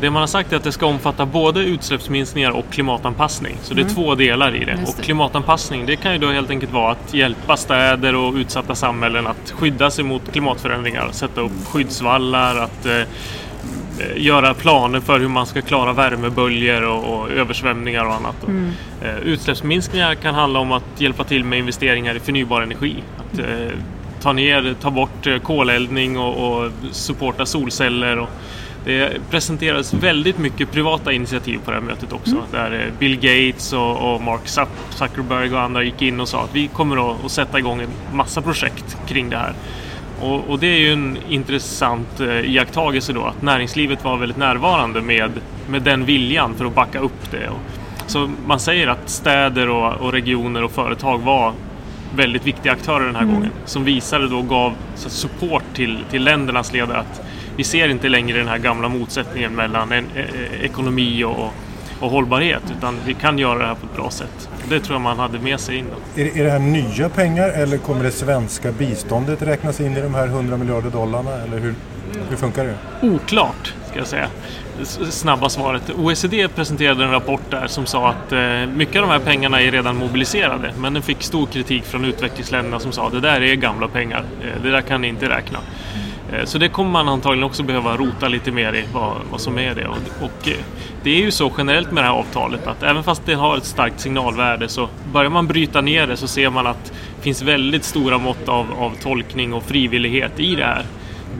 Det 0.00 0.10
man 0.10 0.20
har 0.20 0.26
sagt 0.26 0.52
är 0.52 0.56
att 0.56 0.64
det 0.64 0.72
ska 0.72 0.86
omfatta 0.86 1.26
både 1.26 1.60
utsläppsminskningar 1.60 2.50
och 2.50 2.64
klimatanpassning. 2.70 3.56
Så 3.62 3.74
det 3.74 3.82
är 3.82 3.88
två 3.88 4.14
delar 4.14 4.56
i 4.56 4.64
det. 4.64 4.70
Mm. 4.70 4.80
Just 4.80 4.92
Och 4.92 4.98
det. 4.98 5.04
klimatanpassning 5.04 5.86
det 5.86 5.96
kan 5.96 6.12
ju 6.12 6.18
då 6.18 6.30
helt 6.30 6.50
enkelt 6.50 6.72
vara 6.72 6.92
att 6.92 7.14
hjälpa 7.14 7.56
städer 7.56 8.14
och 8.14 8.34
utsatta 8.34 8.74
samhällen 8.74 9.26
att 9.26 9.50
skydda 9.50 9.90
sig 9.90 10.04
mot 10.04 10.32
klimatförändringar. 10.32 11.08
Sätta 11.12 11.40
upp 11.40 11.66
skyddsvallar, 11.66 12.56
att 12.56 12.86
eh, 12.86 13.02
göra 14.16 14.54
planer 14.54 15.00
för 15.00 15.20
hur 15.20 15.28
man 15.28 15.46
ska 15.46 15.62
klara 15.62 15.92
värmeböljor 15.92 16.82
och, 16.82 17.14
och 17.14 17.30
översvämningar 17.30 18.04
och 18.04 18.14
annat. 18.14 18.46
Mm. 18.46 18.72
Eh, 19.02 19.18
utsläppsminskningar 19.18 20.14
kan 20.14 20.34
handla 20.34 20.58
om 20.58 20.72
att 20.72 21.00
hjälpa 21.00 21.24
till 21.24 21.44
med 21.44 21.58
investeringar 21.58 22.14
i 22.14 22.20
förnybar 22.20 22.62
energi. 22.62 22.96
Att, 23.18 23.38
eh, 23.38 23.78
ta 24.20 24.32
ner, 24.32 24.74
ta 24.80 24.90
bort 24.90 25.26
eh, 25.26 25.38
koleldning 25.38 26.18
och, 26.18 26.62
och 26.62 26.70
supporta 26.90 27.46
solceller. 27.46 28.18
Och 28.18 28.28
det 28.84 29.30
presenterades 29.30 29.94
väldigt 29.94 30.38
mycket 30.38 30.72
privata 30.72 31.12
initiativ 31.12 31.58
på 31.64 31.70
det 31.70 31.76
här 31.76 31.84
mötet 31.84 32.12
också. 32.12 32.36
Där 32.50 32.72
eh, 32.72 32.98
Bill 32.98 33.16
Gates 33.16 33.72
och, 33.72 34.14
och 34.14 34.22
Mark 34.22 34.40
Zuck- 34.44 34.90
Zuckerberg 34.90 35.54
och 35.54 35.60
andra 35.60 35.82
gick 35.82 36.02
in 36.02 36.20
och 36.20 36.28
sa 36.28 36.44
att 36.44 36.54
vi 36.54 36.68
kommer 36.68 37.10
att, 37.26 37.30
sätta 37.30 37.58
igång 37.58 37.80
en 37.80 38.16
massa 38.16 38.42
projekt 38.42 38.96
kring 39.06 39.30
det 39.30 39.36
här. 39.36 39.52
Och, 40.20 40.48
och 40.48 40.58
det 40.58 40.66
är 40.66 40.78
ju 40.78 40.92
en 40.92 41.18
intressant 41.28 42.20
eh, 42.20 42.50
iakttagelse 42.50 43.12
då 43.12 43.24
att 43.24 43.42
näringslivet 43.42 44.04
var 44.04 44.16
väldigt 44.16 44.38
närvarande 44.38 45.00
med, 45.00 45.30
med 45.68 45.82
den 45.82 46.04
viljan 46.04 46.54
för 46.54 46.64
att 46.64 46.74
backa 46.74 46.98
upp 46.98 47.30
det. 47.30 47.48
Och, 47.48 47.60
så 48.06 48.30
man 48.46 48.60
säger 48.60 48.88
att 48.88 49.10
städer 49.10 49.68
och, 49.68 49.92
och 49.92 50.12
regioner 50.12 50.64
och 50.64 50.70
företag 50.70 51.18
var 51.18 51.52
väldigt 52.16 52.46
viktiga 52.46 52.72
aktörer 52.72 53.06
den 53.06 53.16
här 53.16 53.22
mm. 53.22 53.34
gången. 53.34 53.50
Som 53.64 53.84
visade 53.84 54.28
då 54.28 54.42
gav 54.42 54.72
support 54.96 55.64
till, 55.74 55.98
till 56.10 56.24
ländernas 56.24 56.72
ledare 56.72 56.98
att 56.98 57.22
vi 57.56 57.64
ser 57.64 57.88
inte 57.88 58.08
längre 58.08 58.38
den 58.38 58.48
här 58.48 58.58
gamla 58.58 58.88
motsättningen 58.88 59.54
mellan 59.54 59.92
en, 59.92 60.04
e, 60.16 60.20
e, 60.20 60.64
ekonomi 60.64 61.24
och, 61.24 61.52
och 62.00 62.10
hållbarhet 62.10 62.62
utan 62.78 62.98
vi 63.06 63.14
kan 63.14 63.38
göra 63.38 63.58
det 63.58 63.66
här 63.66 63.74
på 63.74 63.86
ett 63.86 63.96
bra 63.96 64.10
sätt. 64.10 64.48
Det 64.68 64.80
tror 64.80 64.94
jag 64.94 65.00
man 65.00 65.18
hade 65.18 65.38
med 65.38 65.60
sig 65.60 65.76
in. 65.76 65.86
Då. 65.90 66.22
Är, 66.22 66.38
är 66.38 66.44
det 66.44 66.50
här 66.50 66.58
nya 66.58 67.08
pengar 67.08 67.48
eller 67.48 67.78
kommer 67.78 68.04
det 68.04 68.10
svenska 68.10 68.72
biståndet 68.72 69.42
räknas 69.42 69.80
in 69.80 69.96
i 69.96 70.00
de 70.00 70.14
här 70.14 70.26
100 70.26 70.56
miljarder 70.56 70.90
dollarna? 70.90 71.30
Eller 71.30 71.58
hur, 71.58 71.74
hur 72.30 72.36
funkar 72.36 72.64
det? 72.64 73.06
Oklart, 73.06 73.74
ska 73.90 73.98
jag 73.98 74.06
säga. 74.06 74.28
Snabba 75.10 75.48
svaret. 75.48 75.90
OECD 75.90 76.48
presenterade 76.48 77.04
en 77.04 77.10
rapport 77.10 77.50
där 77.50 77.66
som 77.66 77.86
sa 77.86 78.08
att 78.10 78.32
eh, 78.32 78.66
mycket 78.76 78.96
av 78.96 79.02
de 79.02 79.10
här 79.10 79.18
pengarna 79.18 79.60
är 79.60 79.70
redan 79.70 79.96
mobiliserade 79.96 80.72
men 80.78 80.94
den 80.94 81.02
fick 81.02 81.22
stor 81.22 81.46
kritik 81.46 81.84
från 81.84 82.04
utvecklingsländerna 82.04 82.80
som 82.80 82.92
sa 82.92 83.06
att 83.06 83.12
det 83.12 83.20
där 83.20 83.40
är 83.40 83.54
gamla 83.54 83.88
pengar. 83.88 84.24
Eh, 84.42 84.62
det 84.62 84.70
där 84.70 84.80
kan 84.80 85.00
ni 85.00 85.08
inte 85.08 85.28
räkna. 85.28 85.58
Eh, 86.32 86.44
så 86.44 86.58
det 86.58 86.68
kommer 86.68 86.90
man 86.90 87.08
antagligen 87.08 87.44
också 87.44 87.62
behöva 87.62 87.96
rota 87.96 88.28
lite 88.28 88.52
mer 88.52 88.74
i 88.74 88.84
vad, 88.92 89.16
vad 89.30 89.40
som 89.40 89.58
är 89.58 89.74
det. 89.74 89.86
Och, 89.86 89.96
och, 90.20 90.48
eh, 90.48 90.56
det 91.02 91.10
är 91.10 91.20
ju 91.20 91.30
så 91.30 91.52
generellt 91.58 91.92
med 91.92 92.04
det 92.04 92.08
här 92.08 92.14
avtalet 92.14 92.66
att 92.66 92.82
även 92.82 93.04
fast 93.04 93.26
det 93.26 93.34
har 93.34 93.56
ett 93.56 93.64
starkt 93.64 94.00
signalvärde 94.00 94.68
så 94.68 94.88
börjar 95.12 95.30
man 95.30 95.46
bryta 95.46 95.80
ner 95.80 96.06
det 96.06 96.16
så 96.16 96.26
ser 96.26 96.50
man 96.50 96.66
att 96.66 96.84
det 97.16 97.22
finns 97.22 97.42
väldigt 97.42 97.84
stora 97.84 98.18
mått 98.18 98.48
av, 98.48 98.66
av 98.78 98.92
tolkning 99.02 99.54
och 99.54 99.62
frivillighet 99.62 100.40
i 100.40 100.54
det 100.54 100.64
här 100.64 100.84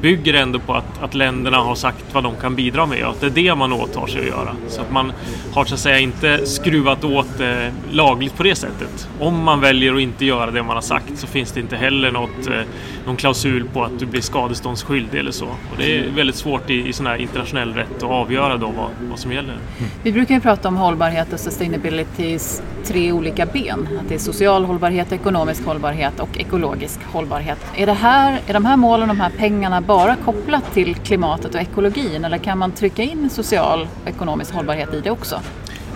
bygger 0.00 0.34
ändå 0.34 0.58
på 0.58 0.74
att, 0.74 1.02
att 1.02 1.14
länderna 1.14 1.56
har 1.56 1.74
sagt 1.74 2.04
vad 2.12 2.22
de 2.22 2.36
kan 2.36 2.54
bidra 2.54 2.86
med 2.86 3.04
och 3.04 3.10
att 3.10 3.20
det 3.20 3.26
är 3.26 3.30
det 3.30 3.54
man 3.54 3.72
åtar 3.72 4.06
sig 4.06 4.20
att 4.20 4.26
göra. 4.26 4.56
Så 4.68 4.80
att 4.80 4.92
man 4.92 5.12
har 5.52 5.64
så 5.64 5.74
att 5.74 5.80
säga 5.80 5.98
inte 5.98 6.46
skruvat 6.46 7.04
åt 7.04 7.40
eh, 7.40 7.72
lagligt 7.90 8.36
på 8.36 8.42
det 8.42 8.54
sättet. 8.54 9.08
Om 9.20 9.42
man 9.42 9.60
väljer 9.60 9.94
att 9.94 10.00
inte 10.00 10.24
göra 10.24 10.50
det 10.50 10.62
man 10.62 10.76
har 10.76 10.82
sagt 10.82 11.18
så 11.18 11.26
finns 11.26 11.52
det 11.52 11.60
inte 11.60 11.76
heller 11.76 12.12
något, 12.12 12.46
eh, 12.46 12.60
någon 13.06 13.16
klausul 13.16 13.68
på 13.72 13.84
att 13.84 13.98
du 13.98 14.06
blir 14.06 14.20
skadeståndsskyldig 14.20 15.18
eller 15.18 15.32
så. 15.32 15.46
Och 15.46 15.76
det 15.78 15.98
är 15.98 16.10
väldigt 16.10 16.36
svårt 16.36 16.70
i, 16.70 16.88
i 16.88 16.92
sån 16.92 17.06
här 17.06 17.16
internationell 17.16 17.74
rätt 17.74 17.96
att 17.96 18.02
avgöra 18.02 18.56
då 18.56 18.66
vad, 18.66 18.90
vad 19.10 19.18
som 19.18 19.32
gäller. 19.32 19.56
Vi 20.02 20.12
brukar 20.12 20.34
ju 20.34 20.40
prata 20.40 20.68
om 20.68 20.76
hållbarhet 20.76 21.32
och 21.32 21.40
sustainability 21.40 22.38
tre 22.86 23.12
olika 23.12 23.46
ben. 23.46 23.88
Att 24.00 24.08
det 24.08 24.14
är 24.14 24.18
social 24.18 24.64
hållbarhet, 24.64 25.12
ekonomisk 25.12 25.64
hållbarhet 25.64 26.20
och 26.20 26.40
ekologisk 26.40 27.00
hållbarhet. 27.04 27.58
Är, 27.76 27.86
det 27.86 27.92
här, 27.92 28.40
är 28.46 28.52
de 28.52 28.64
här 28.64 28.76
målen, 28.76 29.08
de 29.08 29.20
här 29.20 29.30
pengarna 29.38 29.80
bara 29.80 30.16
kopplat 30.16 30.74
till 30.74 30.94
klimatet 30.94 31.54
och 31.54 31.60
ekologin 31.60 32.24
eller 32.24 32.38
kan 32.38 32.58
man 32.58 32.72
trycka 32.72 33.02
in 33.02 33.30
social 33.30 33.88
och 34.02 34.08
ekonomisk 34.08 34.54
hållbarhet 34.54 34.94
i 34.94 35.00
det 35.00 35.10
också? 35.10 35.40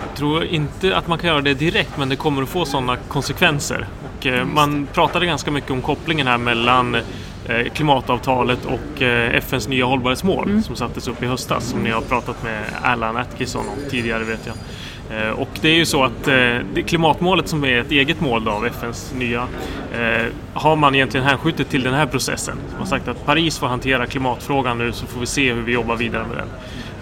Jag 0.07 0.17
tror 0.17 0.45
inte 0.45 0.97
att 0.97 1.07
man 1.07 1.17
kan 1.17 1.29
göra 1.29 1.41
det 1.41 1.53
direkt 1.53 1.97
men 1.97 2.09
det 2.09 2.15
kommer 2.15 2.41
att 2.41 2.49
få 2.49 2.65
sådana 2.65 2.97
konsekvenser. 2.97 3.87
Och, 4.17 4.25
eh, 4.25 4.45
man 4.45 4.87
pratade 4.93 5.25
ganska 5.25 5.51
mycket 5.51 5.71
om 5.71 5.81
kopplingen 5.81 6.27
här 6.27 6.37
mellan 6.37 6.95
eh, 6.95 7.65
klimatavtalet 7.73 8.59
och 8.65 9.01
eh, 9.01 9.35
FNs 9.35 9.67
nya 9.67 9.85
hållbarhetsmål 9.85 10.49
mm. 10.49 10.63
som 10.63 10.75
sattes 10.75 11.07
upp 11.07 11.23
i 11.23 11.25
höstas 11.25 11.65
som 11.65 11.79
ni 11.83 11.89
har 11.89 12.01
pratat 12.01 12.43
med 12.43 12.63
Alan 12.81 13.17
Atkinson 13.17 13.65
om 13.67 13.89
tidigare 13.89 14.23
vet 14.23 14.45
jag. 14.45 14.55
Eh, 15.11 15.29
och 15.29 15.49
det 15.61 15.69
är 15.69 15.75
ju 15.75 15.85
så 15.85 16.03
att 16.03 16.27
eh, 16.27 16.83
klimatmålet 16.85 17.47
som 17.47 17.63
är 17.63 17.77
ett 17.77 17.91
eget 17.91 18.21
mål 18.21 18.47
av 18.47 18.65
FNs 18.65 19.13
nya 19.17 19.47
eh, 19.93 20.25
har 20.53 20.75
man 20.75 20.95
egentligen 20.95 21.25
hänskjutit 21.25 21.69
till 21.69 21.83
den 21.83 21.93
här 21.93 22.05
processen. 22.05 22.57
Man 22.71 22.79
har 22.79 22.85
sagt 22.85 23.07
att 23.07 23.25
Paris 23.25 23.59
får 23.59 23.67
hantera 23.67 24.05
klimatfrågan 24.05 24.77
nu 24.77 24.91
så 24.91 25.05
får 25.05 25.19
vi 25.19 25.25
se 25.25 25.53
hur 25.53 25.61
vi 25.61 25.71
jobbar 25.71 25.95
vidare 25.95 26.27
med 26.27 26.37
den. 26.37 26.47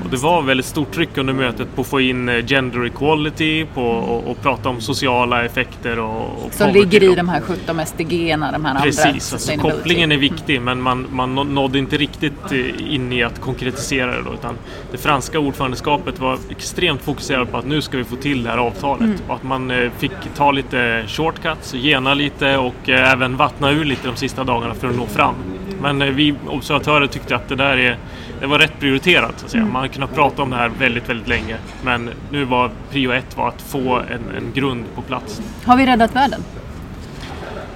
Och 0.03 0.09
det 0.09 0.17
var 0.17 0.41
väldigt 0.41 0.65
stort 0.65 0.91
tryck 0.91 1.17
under 1.17 1.33
mötet 1.33 1.75
på 1.75 1.81
att 1.81 1.87
få 1.87 2.01
in 2.01 2.29
eh, 2.29 2.45
gender 2.45 2.85
equality 2.85 3.65
på, 3.65 3.81
och, 3.81 4.31
och 4.31 4.41
prata 4.41 4.69
om 4.69 4.81
sociala 4.81 5.45
effekter. 5.45 5.99
Och, 5.99 6.45
och 6.45 6.53
Som 6.53 6.71
ligger 6.71 7.03
i 7.03 7.15
de 7.15 7.29
här 7.29 7.41
17 7.41 7.85
SDG-erna, 7.85 8.51
de 8.51 8.65
här 8.65 8.81
Precis, 8.81 9.03
andra 9.05 9.13
alltså, 9.13 9.57
kopplingen 9.57 10.11
är 10.11 10.17
viktig 10.17 10.61
men 10.61 10.81
man, 10.81 11.07
man 11.11 11.35
nådde 11.35 11.79
inte 11.79 11.97
riktigt 11.97 12.51
eh, 12.51 12.93
in 12.93 13.13
i 13.13 13.23
att 13.23 13.41
konkretisera 13.41 14.11
det. 14.11 14.21
Då, 14.25 14.33
utan 14.33 14.55
det 14.91 14.97
franska 14.97 15.39
ordförandeskapet 15.39 16.19
var 16.19 16.39
extremt 16.49 17.01
fokuserat 17.01 17.51
på 17.51 17.57
att 17.57 17.65
nu 17.65 17.81
ska 17.81 17.97
vi 17.97 18.03
få 18.03 18.15
till 18.15 18.43
det 18.43 18.49
här 18.49 18.57
avtalet. 18.57 19.01
Mm. 19.01 19.19
Och 19.27 19.35
att 19.35 19.43
man 19.43 19.71
eh, 19.71 19.91
fick 19.97 20.11
ta 20.35 20.51
lite 20.51 21.03
shortcuts, 21.07 21.73
gena 21.73 22.13
lite 22.13 22.57
och 22.57 22.89
även 22.89 23.37
vattna 23.37 23.71
ur 23.71 23.85
lite 23.85 24.07
de 24.07 24.15
sista 24.15 24.43
dagarna 24.43 24.73
för 24.73 24.87
att 24.87 24.95
nå 24.95 25.05
fram. 25.05 25.35
Men 25.81 26.15
vi 26.15 26.35
observatörer 26.47 27.07
tyckte 27.07 27.35
att 27.35 27.49
det 27.49 27.55
där 27.55 27.77
är 27.77 27.97
det 28.39 28.47
var 28.47 28.59
rätt 28.59 28.79
prioriterat. 28.79 29.33
Så 29.37 29.45
att 29.45 29.51
säga. 29.51 29.61
Mm. 29.61 29.73
Man 29.73 29.81
har 29.81 29.87
kunnat 29.87 30.15
prata 30.15 30.41
om 30.41 30.49
det 30.49 30.55
här 30.55 30.71
väldigt, 30.79 31.09
väldigt 31.09 31.27
länge. 31.27 31.57
Men 31.81 32.09
nu 32.31 32.45
var 32.45 32.71
prio 32.91 33.11
ett 33.11 33.37
var 33.37 33.47
att 33.47 33.61
få 33.61 33.95
en, 33.95 34.35
en 34.37 34.51
grund 34.53 34.85
på 34.95 35.01
plats. 35.01 35.41
Har 35.65 35.77
vi 35.77 35.85
räddat 35.85 36.15
världen? 36.15 36.43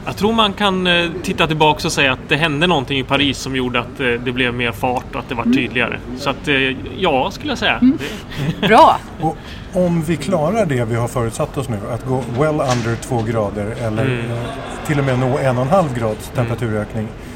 Jag 0.06 0.18
tror 0.18 0.34
man 0.34 0.54
kan 0.54 0.88
eh, 0.88 1.10
titta 1.24 1.48
tillbaka 1.48 1.88
och 1.88 1.92
säga 1.92 2.14
att 2.14 2.20
det 2.28 2.36
hände 2.36 2.68
någonting 2.68 3.00
i 3.00 3.04
Paris 3.04 3.38
som 3.38 3.56
gjorde 3.56 3.80
att 3.80 4.00
eh, 4.00 4.08
det 4.08 4.32
blev 4.32 4.54
mer 4.54 4.72
fart 4.72 5.06
och 5.14 5.20
att 5.20 5.30
det 5.30 5.36
var 5.36 5.44
mm. 5.44 5.56
tydligare. 5.56 6.00
Så 6.18 6.30
att 6.30 6.48
eh, 6.48 6.56
ja, 6.98 7.32
skulle 7.32 7.52
jag 7.52 7.58
säga. 7.58 7.78
Mm. 7.78 7.98
Bra! 8.62 9.00
och 9.22 9.38
om 9.74 10.02
vi 10.02 10.18
klarar 10.18 10.66
det 10.66 10.86
vi 10.86 10.96
har 10.96 11.08
förutsatt 11.08 11.58
oss 11.58 11.70
nu, 11.70 11.80
att 11.94 12.06
gå 12.06 12.24
well 12.40 12.62
under 12.62 12.96
två 12.96 13.22
grader 13.22 13.76
eller 13.82 14.06
mm. 14.06 14.26
till 14.88 15.00
och 15.00 15.06
med 15.06 15.20
nå 15.20 15.38
en 15.38 15.58
och 15.58 15.64
en 15.64 15.70
halv 15.70 16.00
grads 16.00 16.30
temperaturökning. 16.30 17.04
Mm 17.04 17.31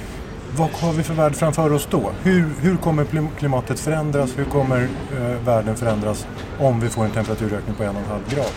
vad 0.57 0.69
har 0.69 0.93
vi 0.93 1.03
för 1.03 1.13
värld 1.13 1.35
framför 1.35 1.73
oss 1.73 1.87
då? 1.91 2.11
Hur, 2.23 2.49
hur 2.61 2.77
kommer 2.77 3.05
klimatet 3.39 3.79
förändras? 3.79 4.37
Hur 4.37 4.45
kommer 4.45 4.87
eh, 5.17 5.45
världen 5.45 5.75
förändras 5.75 6.27
om 6.59 6.79
vi 6.79 6.89
får 6.89 7.05
en 7.05 7.11
temperaturökning 7.11 7.75
på 7.75 7.83
en 7.83 7.89
och 7.89 8.01
en 8.01 8.07
halv 8.07 8.35
grad? 8.35 8.51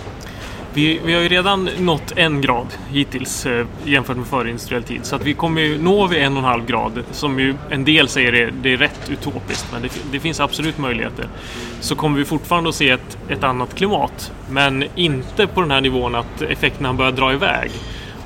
Vi, 0.74 1.00
vi 1.04 1.14
har 1.14 1.20
ju 1.20 1.28
redan 1.28 1.68
nått 1.78 2.12
en 2.16 2.40
grad 2.40 2.66
hittills 2.90 3.46
eh, 3.46 3.66
jämfört 3.84 4.16
med 4.16 4.26
förindustriell 4.26 4.82
tid. 4.82 5.04
Så 5.04 5.16
att 5.16 5.24
vi 5.24 5.34
kommer 5.34 5.60
ju 5.60 5.82
nå 5.82 6.06
vid 6.06 6.22
en 6.22 6.32
och 6.32 6.38
en 6.38 6.44
halv 6.44 6.66
grad, 6.66 7.04
som 7.10 7.40
ju 7.40 7.54
en 7.70 7.84
del 7.84 8.08
säger 8.08 8.32
är, 8.34 8.52
det 8.62 8.72
är 8.72 8.76
rätt 8.76 9.10
utopiskt, 9.10 9.66
men 9.72 9.82
det, 9.82 9.88
det, 10.12 10.20
finns 10.20 10.40
absolut 10.40 10.78
möjligheter. 10.78 11.28
Så 11.80 11.94
kommer 11.94 12.18
vi 12.18 12.24
fortfarande 12.24 12.68
att 12.68 12.74
se 12.74 12.90
ett, 12.90 13.18
ett 13.28 13.44
annat 13.44 13.74
klimat, 13.74 14.32
men 14.50 14.84
inte 14.94 15.46
på 15.46 15.60
den 15.60 15.70
här 15.70 15.80
nivån 15.80 16.14
att 16.14 16.42
effekterna 16.42 16.92
börjar 16.92 17.12
dra 17.12 17.32
iväg. 17.32 17.70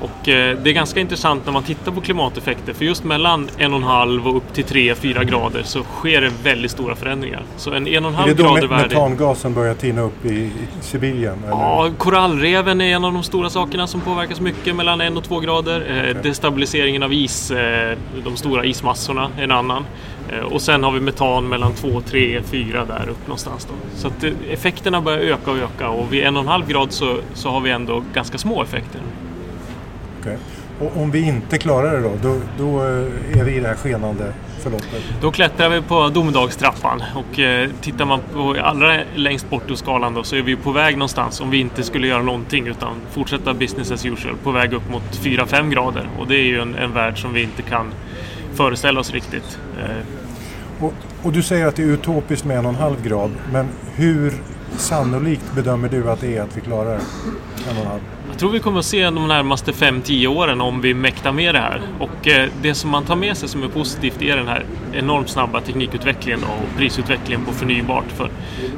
Och 0.03 0.29
eh, 0.29 0.57
det 0.57 0.69
är 0.69 0.73
ganska 0.73 0.99
intressant 0.99 1.45
när 1.45 1.53
man 1.53 1.63
tittar 1.63 1.91
på 1.91 2.01
klimateffekter 2.01 2.73
för 2.73 2.85
just 2.85 3.03
mellan 3.03 3.49
en 3.57 3.73
och 3.73 4.37
upp 4.37 4.53
till 4.53 4.65
3-4 4.65 5.23
grader 5.23 5.63
så 5.63 5.83
sker 5.83 6.21
det 6.21 6.31
väldigt 6.43 6.71
stora 6.71 6.95
förändringar. 6.95 7.43
Så 7.57 7.73
en 7.73 7.87
en 7.87 8.05
och 8.05 8.11
en 8.11 8.17
halv 8.17 8.35
grader 8.35 8.67
värde... 8.67 8.83
Är 8.83 8.89
det 8.89 8.95
då 8.95 9.09
metangasen 9.09 9.53
börjar 9.53 9.73
tina 9.73 10.01
upp 10.01 10.25
i, 10.25 10.51
Sibirien? 10.81 11.43
Eller? 11.43 11.49
Ja, 11.49 11.91
korallreven 11.97 12.81
är 12.81 12.95
en 12.95 13.05
av 13.05 13.13
de 13.13 13.23
stora 13.23 13.49
sakerna 13.49 13.87
som 13.87 14.01
påverkas 14.01 14.39
mycket 14.39 14.75
mellan 14.75 15.01
en 15.01 15.17
och 15.17 15.23
två 15.23 15.39
grader. 15.39 15.81
Okay. 15.81 16.09
Eh, 16.09 16.21
destabiliseringen 16.21 17.03
av 17.03 17.13
is, 17.13 17.51
eh, 17.51 17.97
de 18.23 18.35
stora 18.35 18.65
ismassorna 18.65 19.29
är 19.37 19.43
en 19.43 19.51
annan. 19.51 19.85
Och 20.51 20.61
sen 20.61 20.83
har 20.83 20.91
vi 20.91 20.99
metan 20.99 21.47
mellan 21.49 21.73
2, 21.73 22.01
3, 22.01 22.41
4 22.43 22.85
där 22.85 23.09
upp 23.09 23.27
någonstans. 23.27 23.65
Då. 23.65 23.73
Så 23.95 24.07
att 24.07 24.23
effekterna 24.49 25.01
börjar 25.01 25.19
öka 25.19 25.51
och 25.51 25.57
öka 25.57 25.89
och 25.89 26.13
vid 26.13 26.23
en 26.23 26.35
och 26.35 26.41
en 26.41 26.47
halv 26.47 26.67
grad 26.67 26.91
så, 26.91 27.17
så 27.33 27.49
har 27.49 27.59
vi 27.59 27.69
ändå 27.71 28.03
ganska 28.13 28.37
små 28.37 28.63
effekter. 28.63 29.01
Okay. 30.23 30.37
Och 30.79 31.01
om 31.01 31.11
vi 31.11 31.21
inte 31.27 31.57
klarar 31.57 31.93
det 31.93 32.01
då, 32.01 32.15
då, 32.21 32.39
då 32.57 32.79
eh, 32.79 33.39
är 33.39 33.43
vi 33.43 33.55
i 33.55 33.59
det 33.59 33.67
här 33.67 33.75
skenande 33.75 34.33
förloppet? 34.59 35.03
Då 35.21 35.31
klättrar 35.31 35.69
vi 35.69 35.81
på 35.81 36.09
domedagstrappan 36.09 37.03
och 37.15 37.39
eh, 37.39 37.69
tittar 37.81 38.05
man 38.05 38.19
på 38.33 38.55
allra 38.63 38.99
längst 39.15 39.49
bort 39.49 39.67
på 39.67 39.75
skalan 39.75 40.13
då 40.13 40.23
så 40.23 40.35
är 40.35 40.41
vi 40.41 40.55
på 40.55 40.71
väg 40.71 40.97
någonstans 40.97 41.41
om 41.41 41.49
vi 41.49 41.59
inte 41.59 41.83
skulle 41.83 42.07
göra 42.07 42.23
någonting 42.23 42.67
utan 42.67 42.95
fortsätta 43.11 43.53
business 43.53 43.91
as 43.91 44.05
usual 44.05 44.35
på 44.43 44.51
väg 44.51 44.73
upp 44.73 44.89
mot 44.91 45.03
4-5 45.03 45.69
grader 45.69 46.09
och 46.19 46.27
det 46.27 46.35
är 46.35 46.45
ju 46.45 46.61
en, 46.61 46.75
en 46.75 46.93
värld 46.93 47.21
som 47.21 47.33
vi 47.33 47.43
inte 47.43 47.61
kan 47.61 47.93
föreställa 48.53 48.99
oss 48.99 49.11
riktigt. 49.11 49.59
Eh. 49.79 50.85
Och, 50.85 50.93
och, 51.23 51.31
du 51.31 51.43
säger 51.43 51.65
att 51.65 51.75
det 51.75 51.83
är 51.83 51.87
utopiskt 51.87 52.45
med 52.45 52.57
en 52.57 52.65
och 52.65 52.71
en 52.71 52.77
halv 52.77 53.03
grad 53.03 53.31
men 53.51 53.67
hur 53.95 54.33
sannolikt 54.77 55.55
bedömer 55.55 55.89
du 55.89 56.11
att 56.11 56.21
det 56.21 56.37
är 56.37 56.41
att 56.41 56.57
vi 56.57 56.61
klarar 56.61 56.93
en 56.93 57.77
och 57.77 57.81
en 57.81 57.87
halv? 57.87 58.01
Jag 58.33 58.39
tror 58.39 58.51
vi 58.51 58.59
kommer 58.59 58.79
att 58.79 58.85
se 58.85 59.03
de 59.03 59.27
närmaste 59.27 59.71
5-10 59.71 60.27
åren 60.27 60.61
om 60.61 60.81
vi 60.81 60.93
mäktar 60.93 61.31
med 61.31 61.55
det 61.55 61.59
här. 61.59 61.81
Och 61.99 62.27
eh, 62.27 62.49
det 62.61 62.73
som 62.73 62.89
man 62.89 63.03
tar 63.03 63.15
med 63.15 63.37
sig 63.37 63.49
som 63.49 63.63
är 63.63 63.67
positivt 63.67 64.21
är 64.21 64.37
den 64.37 64.47
här 64.47 64.65
enormt 64.93 65.29
snabba 65.29 65.61
teknikutvecklingen 65.61 66.43
och 66.43 66.77
prisutvecklingen 66.77 67.45
på 67.45 67.51
förnybart. 67.51 68.03
För 68.07 68.29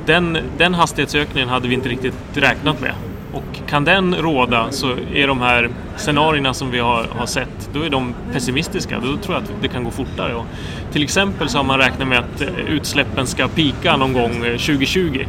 den, 0.06 0.38
den 0.58 0.74
hastighetsökningen 0.74 1.50
hade 1.50 1.68
vi 1.68 1.74
inte 1.74 1.90
riktigt 1.90 2.16
räknat 2.34 2.82
med. 2.82 2.92
Och 3.34 3.68
kan 3.68 3.84
den 3.84 4.16
råda 4.16 4.72
så 4.72 4.96
är 5.14 5.28
de 5.28 5.42
här 5.42 5.70
scenarierna 5.98 6.54
som 6.54 6.72
vi 6.72 6.80
har, 6.80 7.08
har 7.18 7.26
sett, 7.26 7.70
då 7.74 7.82
är 7.82 7.90
de 7.90 8.14
pessimistiska. 8.34 9.00
Då 9.00 9.18
tror 9.18 9.36
jag 9.36 9.44
att 9.44 9.52
det 9.62 9.68
kan 9.68 9.84
gå 9.84 9.92
fortare. 9.92 10.36
Och 10.36 10.46
till 10.92 11.04
exempel 11.04 11.50
så 11.50 11.58
har 11.58 11.66
man 11.66 11.80
räknat 11.80 12.08
med 12.08 12.20
att 12.20 12.42
eh, 12.42 12.50
utsläppen 12.70 13.28
ska 13.28 13.48
pika 13.48 13.98
någon 13.98 14.14
gång 14.14 14.46
eh, 14.46 14.58
2020. 14.58 15.26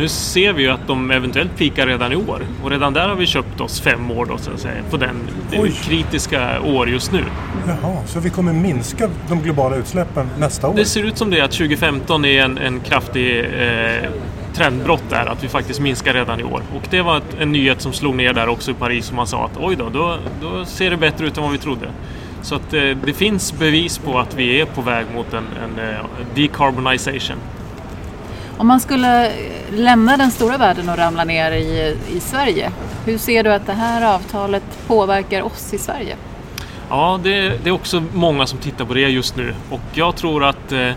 Nu 0.00 0.08
ser 0.08 0.52
vi 0.52 0.62
ju 0.62 0.70
att 0.70 0.86
de 0.86 1.10
eventuellt 1.10 1.56
pikar 1.56 1.86
redan 1.86 2.12
i 2.12 2.16
år 2.16 2.42
och 2.62 2.70
redan 2.70 2.92
där 2.92 3.08
har 3.08 3.16
vi 3.16 3.26
köpt 3.26 3.60
oss 3.60 3.80
fem 3.80 4.10
år 4.10 4.26
då, 4.26 4.38
så 4.38 4.50
att 4.50 4.60
säga, 4.60 4.82
på 4.90 4.96
den 4.96 5.16
Oj. 5.52 5.72
kritiska 5.82 6.60
år 6.60 6.88
just 6.88 7.12
nu. 7.12 7.24
Jaha, 7.66 7.96
så 8.06 8.20
vi 8.20 8.30
kommer 8.30 8.52
minska 8.52 9.10
de 9.28 9.42
globala 9.42 9.76
utsläppen 9.76 10.28
nästa 10.38 10.68
år? 10.68 10.74
Det 10.74 10.84
ser 10.84 11.02
ut 11.02 11.18
som 11.18 11.30
det 11.30 11.40
att 11.40 11.50
2015 11.50 12.24
är 12.24 12.42
en, 12.42 12.58
en 12.58 12.80
kraftig 12.80 13.38
eh, 13.40 14.10
trendbrott 14.54 15.04
där, 15.10 15.26
att 15.26 15.44
vi 15.44 15.48
faktiskt 15.48 15.80
minskar 15.80 16.14
redan 16.14 16.40
i 16.40 16.44
år. 16.44 16.62
Och 16.74 16.82
det 16.90 17.02
var 17.02 17.22
en 17.40 17.52
nyhet 17.52 17.80
som 17.80 17.92
slog 17.92 18.14
ner 18.14 18.32
där 18.32 18.48
också 18.48 18.70
i 18.70 18.74
Paris 18.74 19.06
som 19.06 19.16
man 19.16 19.26
sa 19.26 19.44
att 19.44 19.56
oj 19.60 19.76
då, 19.76 19.88
då, 19.88 20.16
då 20.40 20.64
ser 20.64 20.90
det 20.90 20.96
bättre 20.96 21.26
ut 21.26 21.36
än 21.36 21.42
vad 21.42 21.52
vi 21.52 21.58
trodde. 21.58 21.88
Så 22.42 22.54
att 22.54 22.74
eh, 22.74 22.82
det 23.04 23.12
finns 23.12 23.58
bevis 23.58 23.98
på 23.98 24.18
att 24.18 24.34
vi 24.34 24.60
är 24.60 24.64
på 24.64 24.82
väg 24.82 25.06
mot 25.14 25.32
en, 25.32 25.44
en 25.64 25.88
eh, 25.88 26.00
decarbonization. 26.34 27.36
Om 28.60 28.66
man 28.66 28.80
skulle 28.80 29.26
eh, 29.26 29.32
lämna 29.70 30.16
den 30.16 30.30
stora 30.30 30.58
världen 30.58 30.88
och 30.88 30.96
ramla 30.96 31.24
ner 31.24 31.52
i, 31.52 31.96
i 32.08 32.20
Sverige, 32.20 32.72
hur 33.04 33.18
ser 33.18 33.44
du 33.44 33.52
att 33.52 33.66
det 33.66 33.72
här 33.72 34.14
avtalet 34.14 34.62
påverkar 34.86 35.42
oss 35.42 35.74
i 35.74 35.78
Sverige? 35.78 36.16
Ja, 36.90 37.20
det, 37.22 37.64
det 37.64 37.70
är 37.70 37.72
också 37.72 38.02
många 38.12 38.46
som 38.46 38.58
tittar 38.58 38.84
på 38.84 38.94
det 38.94 39.00
just 39.00 39.36
nu 39.36 39.54
och 39.70 39.80
jag 39.92 40.16
tror 40.16 40.44
att 40.44 40.72
eh, 40.72 40.90